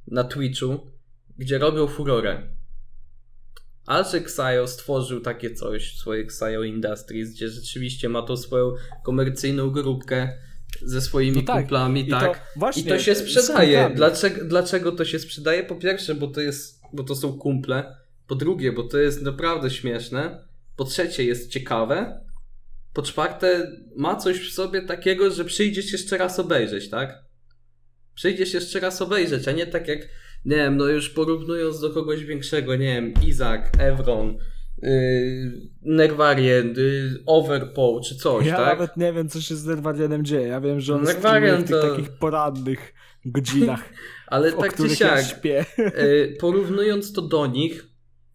[0.06, 0.90] Na Twitchu,
[1.38, 2.42] gdzie robią furorę.
[3.86, 8.72] A że Xayo stworzył takie coś, swoje Xayo Industries, gdzie rzeczywiście ma tą swoją
[9.04, 10.32] komercyjną grupkę
[10.84, 12.38] ze swoimi No tak, kumplami, I tak?
[12.38, 13.92] to, właśnie, I to się sprzedaje.
[13.94, 15.64] Dlaczego, dlaczego to się sprzedaje?
[15.64, 17.96] Po pierwsze, bo to jest, bo to są kumple.
[18.26, 20.44] Po drugie, bo to jest naprawdę śmieszne.
[20.76, 22.20] Po trzecie, jest ciekawe.
[22.92, 27.24] Po czwarte, ma coś w sobie takiego, że przyjdziesz jeszcze raz obejrzeć, tak?
[28.14, 29.98] Przyjdziesz jeszcze raz obejrzeć, a nie tak jak,
[30.44, 34.38] nie wiem, no już porównując do kogoś większego, nie wiem, Izak, Evron,
[35.82, 38.66] Nerwarien, yy, Overpow czy coś, Ja tak?
[38.78, 40.48] nawet nie wiem, co się z Nerwarianem dzieje.
[40.48, 43.84] Ja wiem, że on Nerwarian streamuje w tych to- takich porannych godzinach,
[44.26, 45.64] Ale tak czy ja siak, śpię.
[45.78, 47.84] y, porównując to do nich,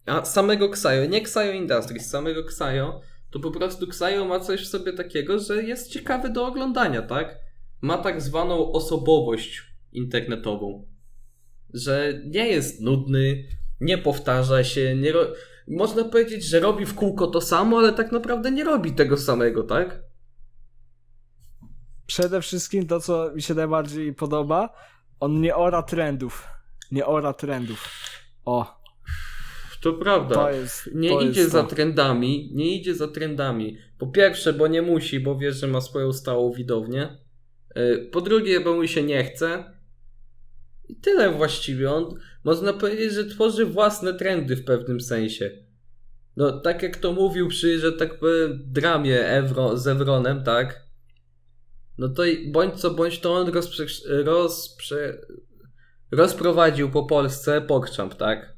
[0.06, 4.68] a samego Xayo, nie Xayo Industries, samego Xayo, to po prostu Xayo ma coś w
[4.68, 7.36] sobie takiego, że jest ciekawy do oglądania, tak?
[7.80, 10.86] Ma tak zwaną osobowość internetową,
[11.74, 13.44] że nie jest nudny,
[13.80, 15.26] nie powtarza się, nie ro...
[15.70, 19.62] można powiedzieć, że robi w kółko to samo, ale tak naprawdę nie robi tego samego,
[19.62, 20.02] tak?
[22.06, 24.72] Przede wszystkim to, co mi się najbardziej podoba,
[25.20, 26.48] on nie ora trendów.
[26.92, 27.88] Nie ora trendów.
[28.44, 28.78] O,
[29.82, 30.34] To prawda.
[30.34, 30.90] to jest.
[30.94, 31.68] Nie to idzie za to.
[31.68, 33.78] trendami, nie idzie za trendami.
[33.98, 37.18] Po pierwsze, bo nie musi, bo wie, że ma swoją stałą widownię.
[37.76, 39.64] Yy, Po drugie, bo mu się nie chce.
[40.88, 41.90] I tyle właściwie.
[41.92, 45.50] On, można powiedzieć, że tworzy własne trendy w pewnym sensie.
[46.36, 50.80] No, tak jak to mówił przy, że tak powiem, dramie Evro, z Evronem, tak?
[51.98, 53.86] No to i bądź co bądź to on rozprze,
[54.24, 55.18] rozprze,
[56.10, 58.56] rozprowadził po Polsce pokrzamp, tak?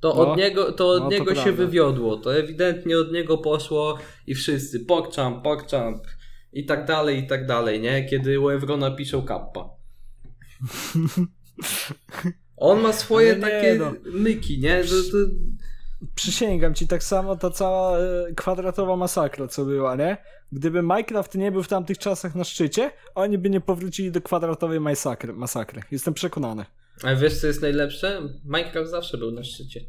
[0.00, 0.30] To No.
[0.30, 1.64] od niego, to od No, to niego się prawda.
[1.64, 2.16] wywiodło.
[2.16, 6.00] To ewidentnie od niego poszło i wszyscy pokczam, pokczam
[6.52, 8.04] i tak dalej, i tak dalej, nie?
[8.04, 9.68] Kiedy u Evrona piszą kappa.
[12.56, 13.92] On ma swoje nie, takie no.
[14.04, 14.84] myki, nie?
[14.84, 15.18] To, to...
[16.14, 18.02] Przysięgam ci, tak samo ta cała e,
[18.36, 20.16] kwadratowa masakra, co była, nie?
[20.52, 24.80] Gdyby Minecraft nie był w tamtych czasach na szczycie, oni by nie powrócili do kwadratowej
[24.80, 25.32] masakry.
[25.32, 25.82] masakry.
[25.90, 26.64] Jestem przekonany.
[27.02, 28.22] Ale wiesz co jest najlepsze?
[28.44, 29.80] Minecraft zawsze był na szczycie.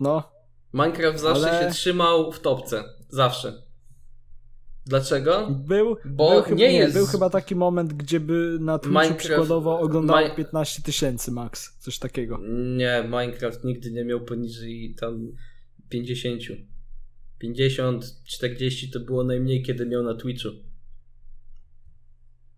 [0.00, 0.32] No,
[0.74, 2.84] Minecraft zawsze Ale- się trzymał w topce.
[3.08, 3.62] Zawsze.
[4.88, 5.48] Dlaczego?
[5.66, 8.98] był, Bo był, chyba, nie nie jest- był chyba taki moment, gdzie by na Twitchu
[8.98, 12.40] Minecraft- przykładowo oglądało Mi- 15 tysięcy max, coś takiego.
[12.76, 15.32] Nie, Minecraft nigdy nie miał poniżej tam
[15.88, 16.42] 50.
[17.38, 20.48] 50, 40 to było najmniej, kiedy miał na Twitchu.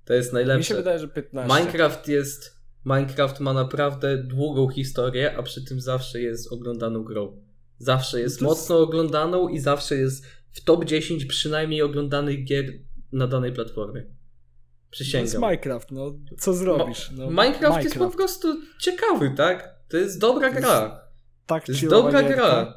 [0.05, 0.75] To jest Mi się najlepsze.
[0.75, 1.55] wydaje, że 15.
[1.61, 2.61] Minecraft jest.
[2.85, 7.43] Minecraft ma naprawdę długą historię, a przy tym zawsze jest oglądaną grą.
[7.79, 12.65] Zawsze jest To jest- mocno oglądaną i zawsze jest w top 10 przynajmniej oglądanych gier
[13.13, 14.03] na danej platformie.
[14.03, 15.43] To jest Przysięgam.
[15.43, 17.11] Minecraft, no co zrobisz?
[17.17, 18.49] No, Minecraft, jest po prostu
[18.81, 19.75] ciekawy, tak?
[19.89, 21.01] To jest dobra To jest gra.
[21.47, 22.37] tak To jest dobra gierka.
[22.37, 22.75] gra.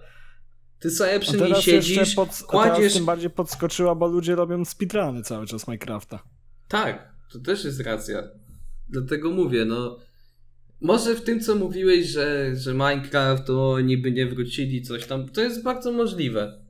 [0.79, 2.93] Ty sobie przy niej siedzisz, pod, a teraz kładziesz...
[2.93, 6.23] tym bardziej podskoczyła, bo ludzie robią speedruny cały czas Minecrafta.
[6.67, 8.23] Tak, to też jest racja.
[8.89, 9.97] Dlatego mówię, no.
[10.81, 15.41] Może w tym, co mówiłeś, że, że Minecraft to niby nie wrócili, coś tam, to
[15.41, 16.62] jest bardzo możliwe.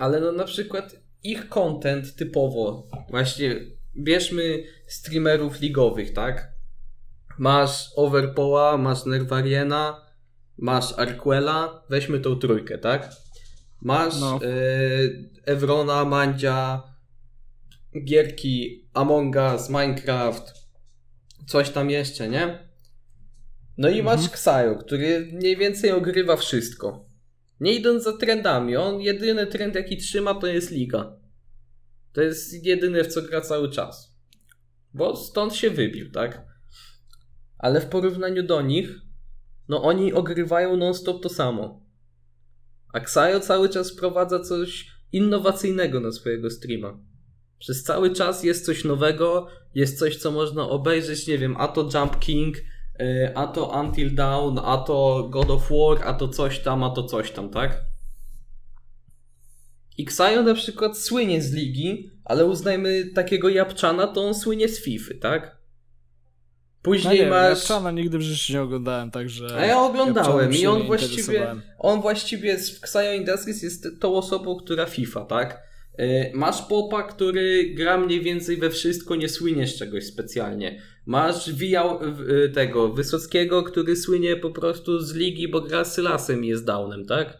[0.00, 3.60] Ale no na przykład ich content typowo, właśnie
[3.96, 6.52] bierzmy streamerów ligowych, tak?
[7.38, 10.06] Masz Overpoła, masz Nervariena,
[10.58, 13.10] masz Arquela, weźmy tą trójkę, tak?
[13.82, 14.40] Masz No.
[14.44, 14.48] e,
[15.52, 16.82] Evrona, Mandzia,
[18.04, 20.54] gierki Among Us, Minecraft,
[21.46, 22.68] coś tam jeszcze, nie?
[23.78, 24.32] No i masz Mhm.
[24.32, 27.09] Xayo, który mniej więcej ogrywa wszystko.
[27.60, 31.16] Nie idąc za trendami, on jedyny trend jaki trzyma to jest liga.
[32.12, 34.16] To jest jedyne w co gra cały czas.
[34.94, 36.42] Bo stąd się wybił, tak?
[37.58, 38.90] Ale w porównaniu do nich,
[39.68, 41.86] no oni ogrywają non-stop to samo.
[42.92, 46.98] A Xayo cały czas wprowadza coś innowacyjnego na swojego streama.
[47.58, 51.88] Przez cały czas jest coś nowego, jest coś, co można obejrzeć, nie wiem, a to
[51.94, 52.56] Jump King,
[53.34, 57.02] a to Until Dawn, a to God of War, a to coś tam, a to
[57.04, 57.80] coś tam, tak?
[59.98, 64.84] I Xayo na przykład słynie z ligi, ale uznajmy takiego Japczana, to on słynie z
[64.84, 65.42] FIFA, tak?
[65.42, 67.62] No Później nie, masz...
[67.62, 69.46] ja Czana nigdy w życiu nie oglądałem, także...
[69.56, 74.56] A ja oglądałem i on właściwie, on właściwie z- w Xayo Industries jest tą osobą,
[74.56, 75.62] która FIFA, tak?
[76.00, 80.82] Y, Masz Popa, który gra mniej więcej we wszystko, nie słynie z czegoś specjalnie.
[81.06, 81.98] Masz Wijał,
[82.44, 86.64] y, tego Wysockiego, który słynie po prostu z ligi, bo gra z Sylasem i jest
[86.64, 87.38] downem, tak?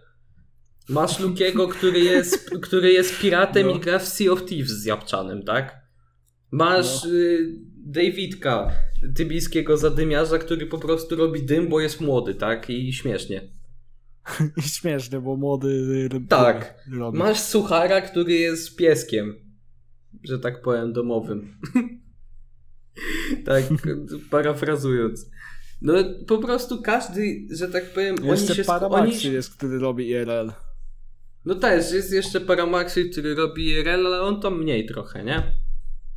[0.89, 3.73] Masz Lukiego, który jest, który jest piratem No.
[3.77, 5.81] i gra w Sea of Thieves z Japczanem, tak?
[6.51, 7.55] Masz y,
[7.87, 8.71] Davidka,
[9.17, 12.71] tybijskiego zadymiarza, który po prostu robi dym, bo jest młody, tak?
[12.71, 13.43] I śmiesznie.
[14.57, 16.85] I śmieszne, bo młody robi- Tak.
[16.93, 17.19] robi.
[17.19, 19.35] Masz Suchara, który jest pieskiem,
[20.25, 21.55] że tak powiem, domowym.
[23.47, 23.65] tak,
[24.31, 25.31] parafrazując.
[25.83, 25.93] No
[26.27, 28.63] po prostu każdy, że tak powiem, oni Jeszcze się...
[28.63, 29.35] sk- Paramaxi oni...
[29.35, 30.53] jest, który robi IRL.
[31.45, 35.43] No też, jest jeszcze Paramaxi, który robi IRL, ale on tam mniej trochę, nie?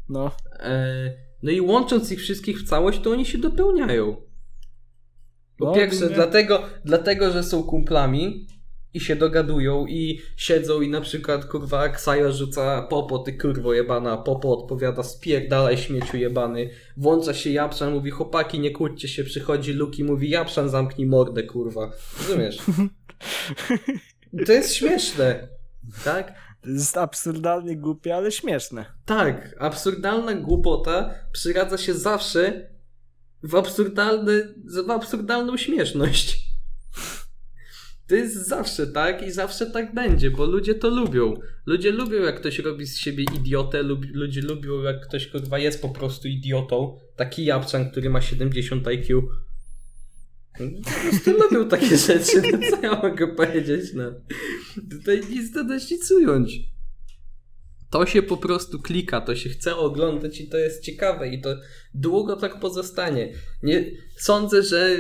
[0.09, 0.31] No.
[0.59, 4.15] E, No i łącząc ich wszystkich w całość, to oni się dopełniają.
[5.57, 8.47] Po No, pierwsze, nie- dlatego, dlatego, że są kumplami
[8.93, 14.17] i się dogadują i siedzą i na przykład kurwa Ksaja rzuca popo, ty kurwo jebana,
[14.17, 20.03] popo odpowiada spierdalaj śmieciu jebany, włącza się Japszan, mówi chłopaki nie kłóćcie się, przychodzi Luki,
[20.03, 22.57] mówi Japszan zamknij mordę kurwa, rozumiesz?
[24.45, 25.47] To jest śmieszne,
[26.03, 26.33] tak?
[26.61, 28.85] To jest absurdalnie głupie, ale śmieszne.
[29.05, 32.69] Tak, absurdalna głupota przyradza się zawsze
[33.43, 34.53] w, absurdalny,
[34.87, 36.42] w absurdalną śmieszność.
[38.13, 41.39] To jest zawsze tak i zawsze tak będzie, bo ludzie to lubią.
[41.65, 45.81] Ludzie lubią, jak ktoś robi z siebie idiotę, lub, ludzie lubią, jak ktoś kurwa jest
[45.81, 46.97] po prostu idiotą.
[47.15, 49.21] Taki Japczan, który ma 70 IQ.
[50.57, 54.03] Po prostu lubią takie rzeczy, no co ja mogę powiedzieć, no.
[54.91, 56.72] Tutaj nic dodać, nic ująć.
[57.93, 61.49] To się po prostu klika, to się chce oglądać i to jest ciekawe i to
[61.93, 63.33] długo tak pozostanie.
[63.63, 64.97] Nie, sądzę, że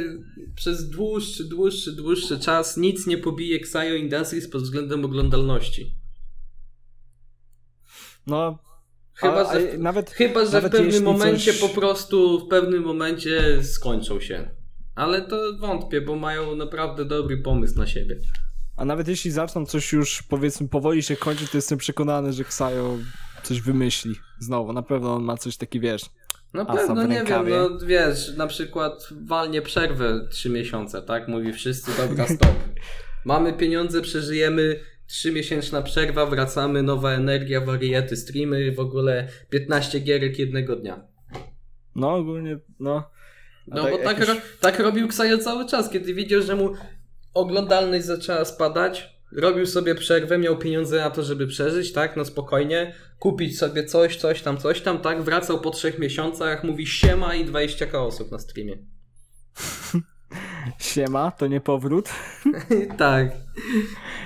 [0.55, 5.95] przez dłuższy, dłuższy, dłuższy czas nic nie pobije Xayo Industries pod względem oglądalności.
[8.27, 8.59] No,
[9.13, 12.39] Chyba, a, że, a, nawet chyba, że w nawet pewnym jeśli momencie coś- po prostu,
[12.39, 14.49] w pewnym momencie skończą się.
[14.95, 18.15] Ale to wątpię, bo mają naprawdę dobry pomysł na siebie.
[18.83, 22.97] A nawet jeśli zaczną coś już, powiedzmy, powoli się kończyć, to jestem przekonany, że Ksajo
[23.43, 24.15] coś wymyśli.
[24.39, 26.01] Znowu, na pewno on ma coś taki, wiesz...
[26.53, 31.27] Na pewno, nie wiem, no wiesz, na przykład walnie przerwę 3 miesiące, tak?
[31.27, 32.55] Mówi wszyscy, dobra, stop.
[33.25, 40.75] Mamy pieniądze, przeżyjemy, 3-miesięczna przerwa, wracamy, nowa energia, wariety, streamy, w ogóle 15 gierek jednego
[40.75, 41.07] dnia.
[41.95, 43.09] No, ogólnie, no...
[43.71, 46.73] A No bo tak, jakiś- ro, tak robił Ksajo cały czas, kiedy widział, że mu
[47.33, 52.95] oglądalność zaczęła spadać, robił sobie przerwę, miał pieniądze na to, żeby przeżyć, tak, no spokojnie,
[53.19, 57.45] kupić sobie coś, coś tam, coś tam, tak, wracał po trzech miesiącach, mówi siema i
[57.45, 58.77] 20 osób na streamie.
[60.79, 62.09] Siema, to nie powrót.
[62.97, 63.31] tak.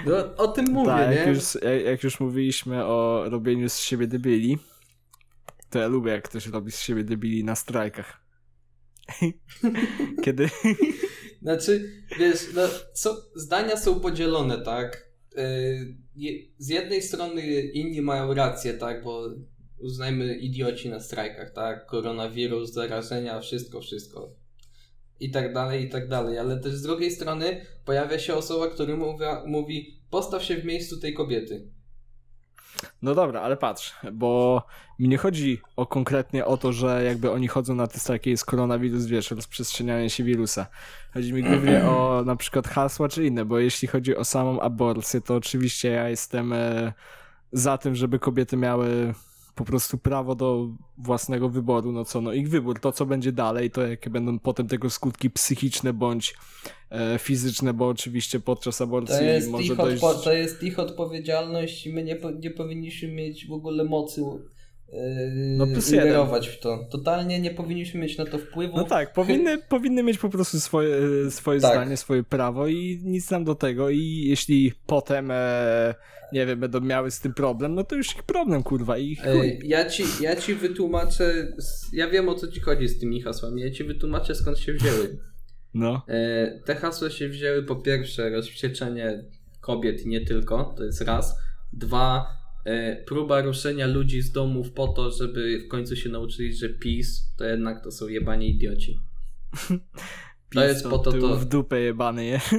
[0.05, 1.15] No, o tym mówię, tak, nie?
[1.15, 4.57] jak już, jak, jak już mówiliśmy o robieniu z siebie debili,
[5.69, 8.21] to ja lubię, jak ktoś robi z siebie debili na strajkach.
[10.23, 10.49] Kiedy...
[11.41, 12.61] Znaczy, wiesz, no,
[12.93, 15.07] co, zdania są podzielone, tak?
[16.15, 19.03] Je- z jednej strony inni mają rację, tak?
[19.03, 19.29] Bo
[19.79, 21.85] uznajmy idioci na strajkach, tak?
[21.85, 24.35] Koronawirus, zarażenia, wszystko, wszystko.
[25.19, 26.37] I tak dalej, i tak dalej.
[26.37, 30.99] Ale też z drugiej strony pojawia się osoba, która mówi, mówi postaw się w miejscu
[30.99, 31.67] tej kobiety.
[33.01, 34.63] No dobra, ale patrz, bo
[34.99, 38.45] mi nie chodzi o konkretnie o to, że jakby oni chodzą na te strajki, jest
[38.45, 40.67] koronawirus, wiesz, rozprzestrzenianie się wirusa.
[41.13, 45.21] Chodzi mi głównie o na przykład hasła czy inne, bo jeśli chodzi o samą aborcję,
[45.21, 46.93] to oczywiście ja jestem e,
[47.51, 49.13] za tym, żeby kobiety miały
[49.57, 50.67] po prostu prawo do
[50.97, 54.67] własnego wyboru, no co, no ich wybór, to co będzie dalej, to jakie będą potem
[54.67, 56.35] tego skutki psychiczne bądź
[56.89, 60.03] e, fizyczne, bo oczywiście podczas aborcji To jest, może ich dojść...
[60.23, 64.21] to jest ich odpowiedzialność i my nie, nie powinniśmy mieć w ogóle mocy
[65.57, 66.05] No plus jeden.
[66.07, 66.87] ingerować w to.
[66.91, 68.77] Totalnie nie powinniśmy mieć na to wpływu.
[68.77, 70.95] No tak, powinny, powinny mieć po prostu swoje,
[71.27, 71.71] e, swoje Tak.
[71.71, 75.95] zdanie, swoje prawo i nic nam do tego i jeśli potem, e,
[76.33, 79.59] nie wiem, będą miały z tym problem, no to już ich problem, kurwa, i chuj.
[79.63, 81.47] Ja ci, ja ci wytłumaczę,
[81.93, 85.17] ja wiem o co ci chodzi z tymi hasłami, ja ci wytłumaczę skąd się wzięły.
[85.73, 89.23] No, E, Te hasła się wzięły po pierwsze rozwścieczenie
[89.61, 91.35] kobiet i nie tylko, to jest raz.
[91.73, 92.27] Dwa,
[93.05, 97.45] próba ruszenia ludzi z domów po to, żeby w końcu się nauczyli, że PiS to
[97.45, 98.99] jednak to są jebani idioci.
[100.49, 102.39] PiS jest po to to- w dupę jebany je.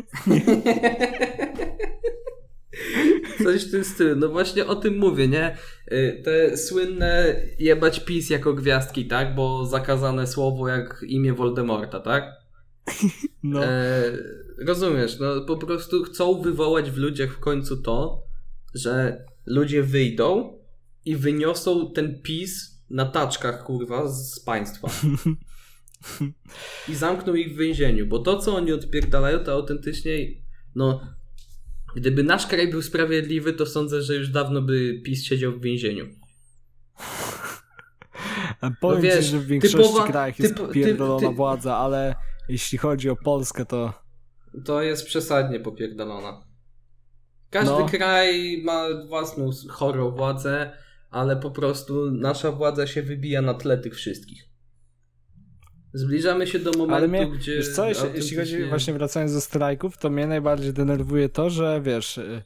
[3.44, 4.16] Coś w tym stylu.
[4.16, 5.56] No właśnie o tym mówię, nie?
[5.92, 9.34] Y, Te słynne jebać PiS jako gwiazdki, tak?
[9.34, 12.24] Bo zakazane słowo jak imię Voldemorta, tak?
[13.42, 14.12] No, E,
[14.66, 18.22] rozumiesz, no po prostu chcą wywołać w ludziach w końcu to,
[18.74, 20.58] że ludzie wyjdą
[21.04, 24.88] i wyniosą ten PiS na taczkach, kurwa, z państwa.
[26.88, 30.18] I zamkną ich w więzieniu, bo to, co oni odpierdalają, to autentycznie,
[30.74, 31.00] no,
[31.96, 36.06] gdyby nasz kraj był sprawiedliwy, to sądzę, że już dawno by PiS siedział w więzieniu.
[38.80, 42.14] powiem wiesz, ci, że w większości typowa- krajach jest typ- typ- pierdolona ty- władza, ale
[42.48, 43.92] jeśli chodzi o Polskę, to
[44.64, 46.47] To jest przesadnie popierdolona.
[47.50, 47.87] Każdy No.
[47.87, 50.70] kraj ma własną chorą władzę,
[51.11, 54.48] ale po prostu nasza władza się wybija na tle tych wszystkich.
[55.92, 57.56] Zbliżamy się do momentu, Ale mnie, gdzie.
[57.56, 61.80] wiesz co, jeśli, jeśli chodzi właśnie wracając do strajków, to mnie najbardziej denerwuje to, że
[61.82, 62.42] wiesz, y,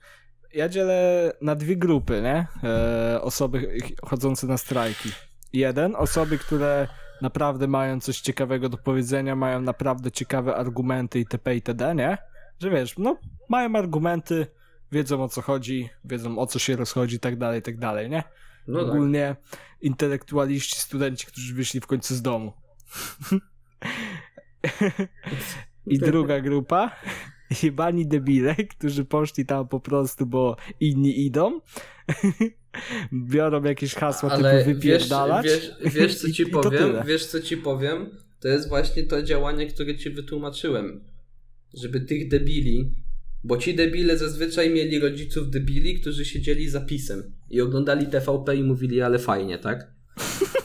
[0.54, 2.46] ja dzielę na dwie grupy, nie?
[2.68, 5.08] E, osoby chodzące na strajki.
[5.52, 6.88] Jeden, osoby, które
[7.22, 11.54] naprawdę mają coś ciekawego do powiedzenia, mają naprawdę ciekawe argumenty itp.
[11.54, 12.18] itd., nie?
[12.60, 14.46] Że wiesz, no, mają argumenty,
[14.92, 18.22] wiedzą o co chodzi, wiedzą o co się rozchodzi tak dalej, tak dalej, nie?
[18.66, 18.88] No tak.
[18.88, 19.36] Ogólnie
[19.80, 22.52] intelektualiści, studenci, którzy wyszli w końcu z domu.
[25.86, 26.96] I druga grupa,
[27.62, 31.60] jebani debile, którzy poszli tam po prostu, bo inni idą.
[33.12, 35.46] Biorą jakieś hasła Ale typu wiesz, wypierdalać.
[35.46, 36.92] wiesz, wiesz, co ci I- powiem?
[37.06, 38.10] Wiesz, co ci powiem?
[38.40, 41.04] To jest właśnie to działanie, które ci wytłumaczyłem.
[41.74, 42.90] Żeby tych debili,
[43.44, 48.62] bo ci debile zazwyczaj mieli rodziców debili, którzy siedzieli za pisem i oglądali TVP i
[48.62, 49.86] mówili, ale fajnie, tak?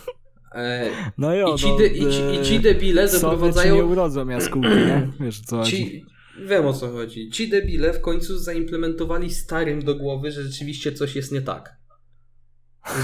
[0.55, 3.21] E, No jo, i, ci no, de, i, ci, I ci e, debile ci nie
[3.21, 3.87] doprowadzają.
[3.91, 5.11] urodzą jaskółki, nie?
[5.19, 5.71] Wiesz co chodzi.
[5.71, 6.05] Ci,
[6.47, 7.29] wiem o co chodzi.
[7.29, 11.77] Ci debile w końcu zaimplementowali starym do głowy, że rzeczywiście coś jest nie tak.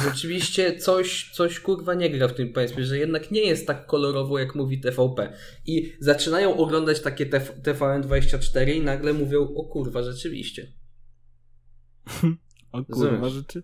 [0.04, 4.40] Rzeczywiście coś, coś kurwa nie gra w tym państwie, że jednak nie jest tak kolorowo,
[4.40, 5.34] jak mówi TVP.
[5.66, 10.68] I zaczynają oglądać takie TV, TVN24 i nagle mówią, o kurwa, rzeczywiście.
[12.72, 13.34] O kurwa, Rozumiesz?
[13.34, 13.64] rzeczy.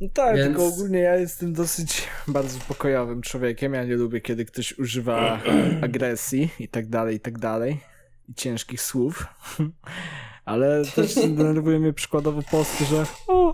[0.00, 3.74] No tak, Więc- tylko ogólnie ja jestem dosyć bardzo pokojowym człowiekiem.
[3.74, 5.40] Ja nie lubię, kiedy ktoś używa
[5.82, 7.80] agresji i tak dalej, i tak dalej.
[8.28, 9.26] I ciężkich słów.
[10.44, 13.47] Ale też denerwuje mnie przykładowo posty, że o,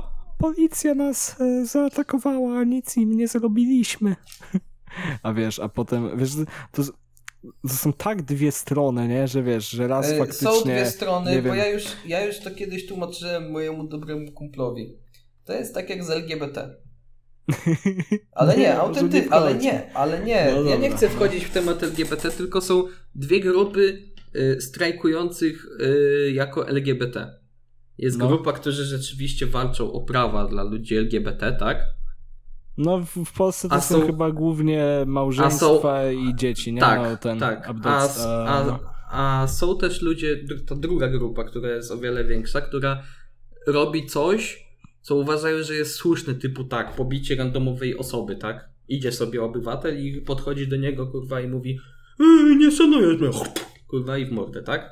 [0.44, 4.16] policja nas e, zaatakowała, a nic im nie zrobiliśmy.
[5.22, 6.30] A wiesz, a potem, wiesz,
[6.72, 6.82] to,
[7.62, 10.48] to są tak dwie strony, nie, że wiesz, że raz E, faktycznie...
[10.48, 11.56] Są dwie strony, nie bo wiem.
[11.56, 14.98] ja już, ja już to kiedyś tłumaczyłem mojemu dobremu kumplowi.
[15.44, 16.74] To jest tak jak z LGBT.
[18.32, 20.52] Ale nie, autentycznie, ale nie, ale nie.
[20.54, 22.84] No ja nie chcę wchodzić w temat LGBT, tylko są
[23.14, 24.02] dwie grupy
[24.36, 27.43] y, strajkujących y, jako LGBT.
[27.98, 28.28] Jest No.
[28.28, 31.86] grupa, którzy rzeczywiście walczą o prawa dla ludzi LGBT, tak?
[32.76, 36.80] No w, w Polsce to są, są- chyba głównie małżeństwa i dzieci, nie?
[36.80, 37.70] tak, no, ten tak.
[37.84, 38.78] A, e, a, no.
[39.10, 43.02] a są też ludzie, ta druga grupa, która jest o wiele większa, która
[43.66, 44.66] robi coś,
[45.00, 48.68] co uważają, że jest słuszne, typu tak, pobicie randomowej osoby, tak?
[48.88, 51.78] Idzie sobie obywatel i podchodzi do niego, kurwa, i mówi
[52.58, 53.30] nie szanujesz mnie,
[53.86, 54.90] kurwa, i w mordę, tak?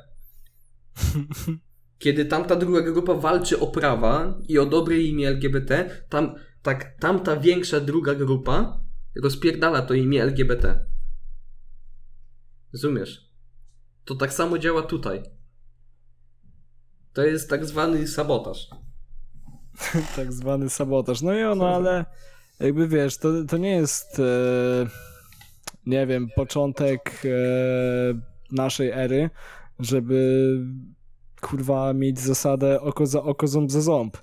[2.03, 7.37] Kiedy tamta druga grupa walczy o prawa i o dobre imię LGBT, tam, tak, tamta
[7.37, 8.81] większa druga grupa
[9.23, 10.87] rozpierdala to imię LGBT.
[12.73, 13.33] Rozumiesz?
[14.05, 15.23] To tak samo działa tutaj.
[17.13, 18.69] To jest tak zwany sabotaż.
[20.17, 21.23] tak zwany sabotaż.
[21.23, 22.05] No i ono, ale
[22.61, 24.23] jakby wiesz, to, to nie jest e,
[25.87, 27.29] nie wiem, początek e,
[28.53, 29.31] naszej ery,
[29.79, 30.59] żeby
[31.43, 34.17] kurwa mieć zasadę oko za oko, ząb za ząb.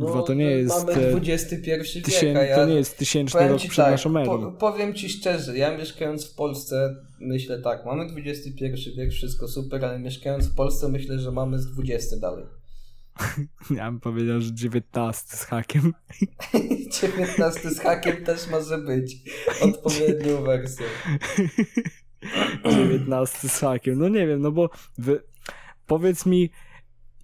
[0.00, 3.48] Kurwa, to nie jest, No, Mamy e, XXI wiek, Tysię, ja to nie jest tysięczny
[3.48, 4.52] rok przed tak, naszą erą.
[4.52, 8.64] po, powiem ci szczerze, ja mieszkając w Polsce myślę tak, mamy XXI
[8.96, 12.44] wiek, wszystko super, ale mieszkając w Polsce myślę, że mamy z XX dalej.
[13.76, 15.92] Ja bym powiedział, że 19 z hakiem.
[17.00, 19.16] 19 z hakiem też może być
[19.60, 20.86] odpowiednią wersją.
[22.70, 23.98] 19 z hakiem.
[23.98, 25.22] No nie wiem, no bo wy...
[25.90, 26.50] powiedz mi,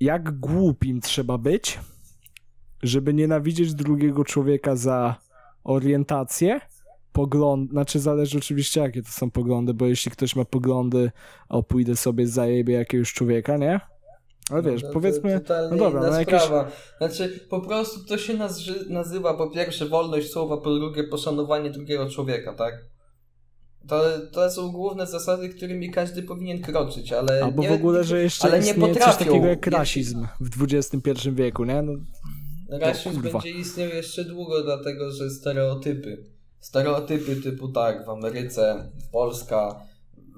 [0.01, 1.79] jak głupim trzeba być,
[2.83, 5.17] żeby nienawidzieć drugiego człowieka za
[5.65, 6.61] orientację,
[7.13, 11.11] pogląd, znaczy zależy oczywiście jakie to są poglądy, bo jeśli ktoś ma poglądy,
[11.49, 13.81] o pójdę sobie zajebie jakiegoś człowieka, nie?
[14.51, 16.71] Ale wiesz, No to powiedzmy, totalnie no dobra, no jakieś- sprawa.
[16.99, 22.11] Znaczy, po prostu to się nazy- nazywa po pierwsze wolność słowa, po drugie poszanowanie drugiego
[22.11, 22.96] człowieka, tak?
[23.89, 28.23] To, to są główne zasady, którymi każdy powinien kroczyć, ale albo nie, w ogóle, że
[28.23, 31.83] jeszcze ale nie coś takiego jak rasizm w XXI wieku, nie?
[31.83, 31.93] No,
[32.69, 36.25] Rasizm będzie istniał jeszcze długo, dlatego że stereotypy.
[36.61, 39.86] Stereotypy typu tak, w Ameryce, Polska,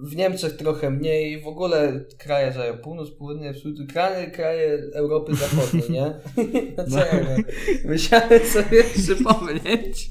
[0.02, 5.90] w Niemczech trochę mniej, w ogóle kraje, że północ, południe, wschód, kraje, kraje Europy Zachodniej,
[5.90, 6.14] nie?
[6.78, 7.44] No co ja wiem?
[7.84, 10.10] Musiałem sobie przypomnieć.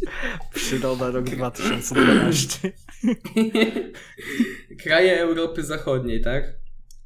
[0.54, 2.72] przyroda rok 2012.
[4.84, 6.54] kraje Europy Zachodniej, tak?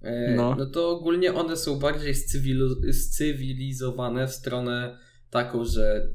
[0.02, 0.56] E, No.
[0.56, 0.66] no.
[0.66, 4.98] to ogólnie one są bardziej scywilu- scywilizowane w stronę
[5.30, 6.08] taką, że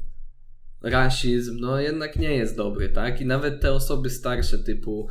[0.81, 3.21] rasizm no jednak nie jest dobry, tak?
[3.21, 5.07] I nawet te osoby starsze typu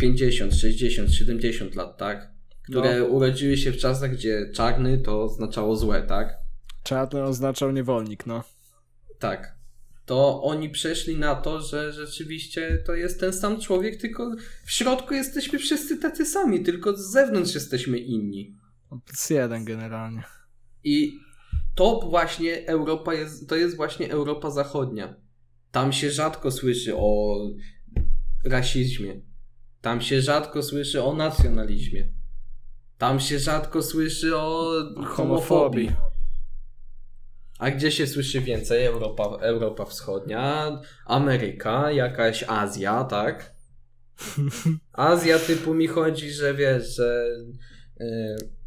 [0.00, 2.30] 50, 60, 70 lat, tak?
[2.62, 3.04] Które No.
[3.06, 6.34] urodziły się w czasach, gdzie czarny to oznaczało złe, tak?
[6.82, 8.44] Czarny oznaczał niewolnik, no.
[9.18, 9.60] Tak.
[10.06, 14.32] To oni przeszli na to, że rzeczywiście to jest ten sam człowiek, tylko
[14.64, 18.56] w środku jesteśmy wszyscy tacy sami, tylko z zewnątrz jesteśmy inni.
[19.06, 20.22] Plus jeden generalnie.
[20.84, 21.12] I
[21.74, 25.14] to właśnie Europa jest, to jest właśnie Europa Zachodnia.
[25.70, 27.36] Tam się rzadko słyszy o
[28.44, 29.20] rasizmie.
[29.80, 32.08] Tam się rzadko słyszy o nacjonalizmie.
[32.98, 34.72] Tam się rzadko słyszy o
[35.06, 35.92] homofobii.
[37.58, 38.84] A gdzie się słyszy więcej?
[38.84, 43.54] Europa, Europa Wschodnia, Ameryka, jakaś Azja, tak?
[44.92, 47.26] Azja typu mi chodzi, że wiesz, że
[48.00, 48.59] y,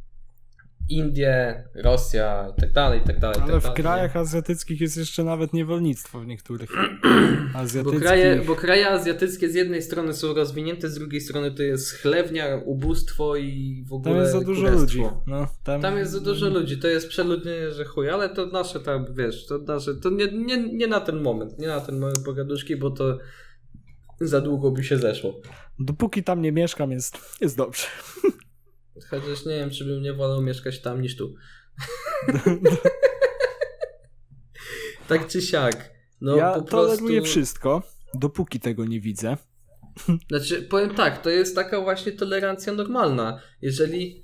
[0.90, 3.40] Indie, Rosja i tak dalej, i tak dalej.
[3.40, 6.70] i Ale tak w krajach azjatyckich jest jeszcze nawet niewolnictwo w niektórych.
[7.54, 8.02] Bo Azjatyckich.
[8.02, 12.62] kraje, bo kraje azjatyckie z jednej strony są rozwinięte, z drugiej strony to jest chlewnia,
[12.66, 14.82] ubóstwo i w ogóle Tam jest za dużo kurestwo.
[14.82, 15.02] ludzi.
[15.28, 15.82] No, tam...
[15.82, 19.46] Tam jest za dużo ludzi, to jest przeludnienie, że chuj, ale to nasze tam, wiesz,
[19.46, 22.92] to nasze, to nie, nie, nie na ten moment, nie na ten moment pogaduszki, bo
[22.92, 23.18] to
[24.22, 25.42] za długo by się zeszło.
[25.80, 27.84] Dopóki tam nie mieszkam, jest, jest dobrze.
[29.10, 31.36] Chociaż nie wiem, czy bym nie wolał mieszkać tam niż tu.
[35.08, 35.94] tak czy siak.
[36.22, 37.32] No ja po toleruję prostu...
[37.32, 37.84] wszystko,
[38.14, 39.38] dopóki tego nie widzę.
[40.30, 43.40] Znaczy, powiem tak, to jest taka właśnie tolerancja normalna.
[43.62, 44.22] Jeżeli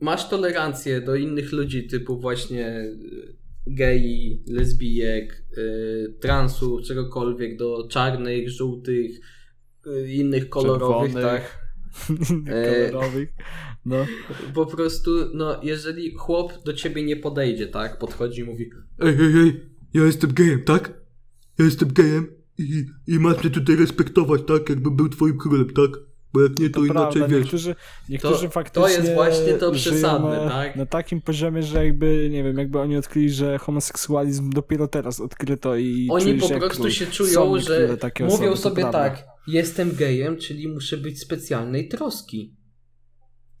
[0.00, 3.36] masz tolerancję do innych ludzi, typu właśnie y,
[3.66, 9.20] gei, lesbijek, y, transów, czegokolwiek, do czarnych, żółtych,
[9.86, 11.58] y, innych kolorowych, Czerwonych.
[12.46, 12.90] tak.
[12.90, 13.28] Kolorowych.
[13.86, 14.06] No.
[14.54, 18.70] Po prostu, no, jeżeli chłop do ciebie nie podejdzie, tak, podchodzi i mówi
[19.00, 19.60] Ej, ej, ej,
[19.94, 20.94] ja jestem gejem, tak?
[21.58, 22.26] Ja jestem gejem
[22.58, 24.68] i, i masz mnie tutaj respektować, tak?
[24.68, 25.90] Jakbym był twoim królem, tak?
[26.32, 27.44] Bo jak nie, to, To inaczej prawda, wiesz.
[27.44, 27.74] niektórzy,
[28.08, 30.76] niektórzy To- faktycznie to jest właśnie to przesadne, na, tak?
[30.76, 35.76] na takim poziomie, że jakby, nie wiem, jakby oni odkryli, że homoseksualizm dopiero teraz odkryto
[35.76, 40.68] i Oni po prostu się czują, że takie mówią osoby, sobie tak, jestem gejem, czyli
[40.68, 42.54] muszę być specjalnej troski.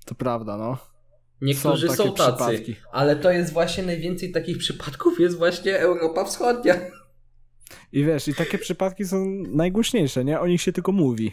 [0.04, 0.78] To prawda, no.
[1.40, 2.76] Niektórzy Są są, tacy, przypadki.
[2.92, 6.74] ale to jest właśnie najwięcej takich przypadków jest właśnie Europa Wschodnia.
[7.92, 10.40] I wiesz, i takie przypadki są najgłośniejsze, nie?
[10.40, 11.32] O nich się tylko mówi.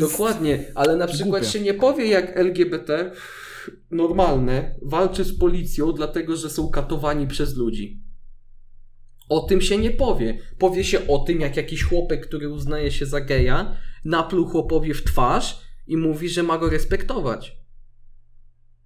[0.00, 1.46] Dokładnie, ale na przykład głupie.
[1.46, 3.12] się nie powie jak LGBT
[3.90, 8.02] normalne walczy z policją dlatego, że są katowani przez ludzi.
[9.28, 10.38] O tym się nie powie.
[10.58, 15.04] Powie się o tym, jak jakiś chłopek, który uznaje się za geja, napluł chłopowi w
[15.04, 17.56] twarz i mówi, że ma go respektować.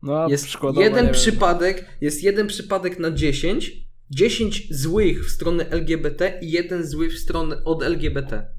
[0.03, 0.47] No, Jest
[0.77, 6.87] jeden wiem, przypadek, jest jeden przypadek na 10, 10 złych w stronę LGBT i jeden
[6.87, 8.59] zły w stronę od LGBT.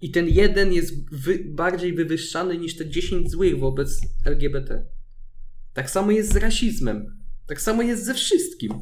[0.00, 4.86] I ten jeden jest wy, bardziej wywyższany niż te 10 złych wobec LGBT.
[5.72, 7.24] Tak samo jest z rasizmem.
[7.46, 8.72] Tak samo jest ze wszystkim.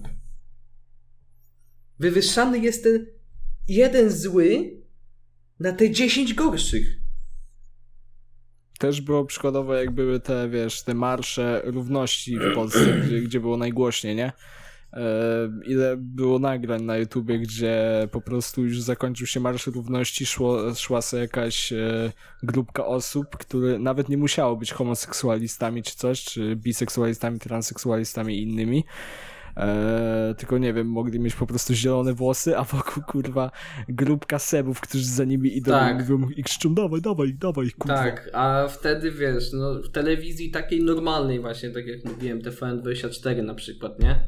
[1.98, 3.06] Wywyższany jest ten
[3.68, 4.76] jeden zły
[5.60, 7.01] na te 10 gorszych.
[8.82, 13.56] Też było przykładowo, jak były te, wiesz, te marsze równości w Polsce, gdzie, gdzie było
[13.56, 14.32] najgłośniej, nie?
[14.92, 15.02] E,
[15.66, 21.02] ile było nagrań na YouTubie, gdzie po prostu już zakończył się Marsz Równości, szło, szła
[21.02, 22.12] sobie jakaś e,
[22.42, 28.84] grupka osób, które nawet nie musiało być homoseksualistami czy coś, czy biseksualistami, transseksualistami i innymi.
[29.56, 33.50] E, tylko nie wiem, mogli mieć po prostu zielone włosy, a wokół kurwa
[33.88, 35.96] grupka sebów, którzy za nimi idą Tak.
[36.08, 37.94] i mówią i krzyczą dawaj, dawaj, dawaj, kurwa.
[37.94, 43.54] Tak, a wtedy wiesz, no w telewizji takiej normalnej właśnie, tak jak mówiłem, TVN24 na
[43.54, 44.24] przykład, nie?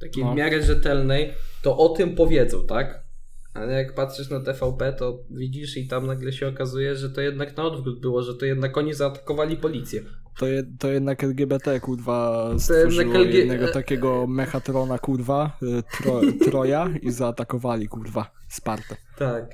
[0.00, 0.32] Takiej No.
[0.32, 1.32] w miarę rzetelnej,
[1.62, 3.06] to o tym powiedzą, tak?
[3.54, 7.56] Ale jak patrzysz na TVP, to widzisz i tam nagle się okazuje, że to jednak
[7.56, 10.00] na odwrót było, że to jednak oni zaatakowali policję.
[10.38, 16.20] To, je, to jednak LGBT, kurwa, stworzyło LG jednego takiego mechatrona, kurwa, y, tro,
[16.50, 18.96] Troja i zaatakowali, kurwa, Spartę.
[19.18, 19.50] Tak.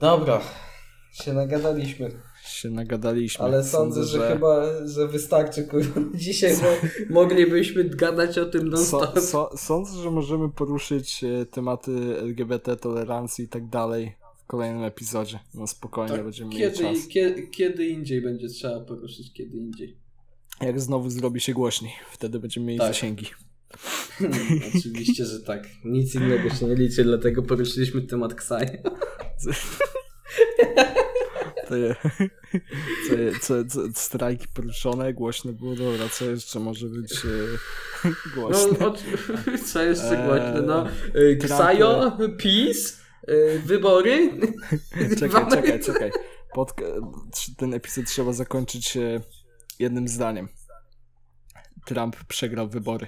[0.00, 0.40] Dobra,
[1.12, 2.10] się nagadaliśmy.
[2.44, 3.44] Się nagadaliśmy.
[3.44, 9.20] Ale sądzę, że, chyba, że wystarczy kurwa dzisiaj, bo moglibyśmy gadać o tym non So,
[9.20, 14.16] so, sądzę, że możemy poruszyć e, tematy LGBT, tolerancji i tak dalej
[14.46, 15.38] kolejnym epizodzie.
[15.54, 17.08] No spokojnie, Tak, będziemy mieli Kiedy, czas.
[17.08, 19.96] kiedy, kiedy indziej będzie trzeba poruszyć, kiedy indziej.
[20.60, 22.88] Jak znowu zrobi się głośniej, wtedy będziemy mieli Tak.
[22.88, 23.26] zasięgi.
[24.78, 25.68] Oczywiście, że tak.
[25.84, 28.66] Nic innego się nie liczy, dlatego poruszyliśmy temat Ksaj.
[31.68, 31.96] To je,
[33.08, 37.18] co, je, co, co, strajki poruszone, głośno było, dobra, co jeszcze może być e,
[38.04, 38.86] No, głośne?
[38.86, 38.94] o,
[39.72, 40.62] co jeszcze głośne?
[40.66, 40.86] No,
[41.44, 42.28] Ksajo, y,
[43.64, 44.30] wybory.
[44.92, 46.10] w Czekaj, czekaj, czekaj.
[47.56, 49.20] Ten epizod trzeba zakończyć e,
[49.78, 50.48] jednym zdaniem.
[51.86, 53.04] Trump przegrał wybory.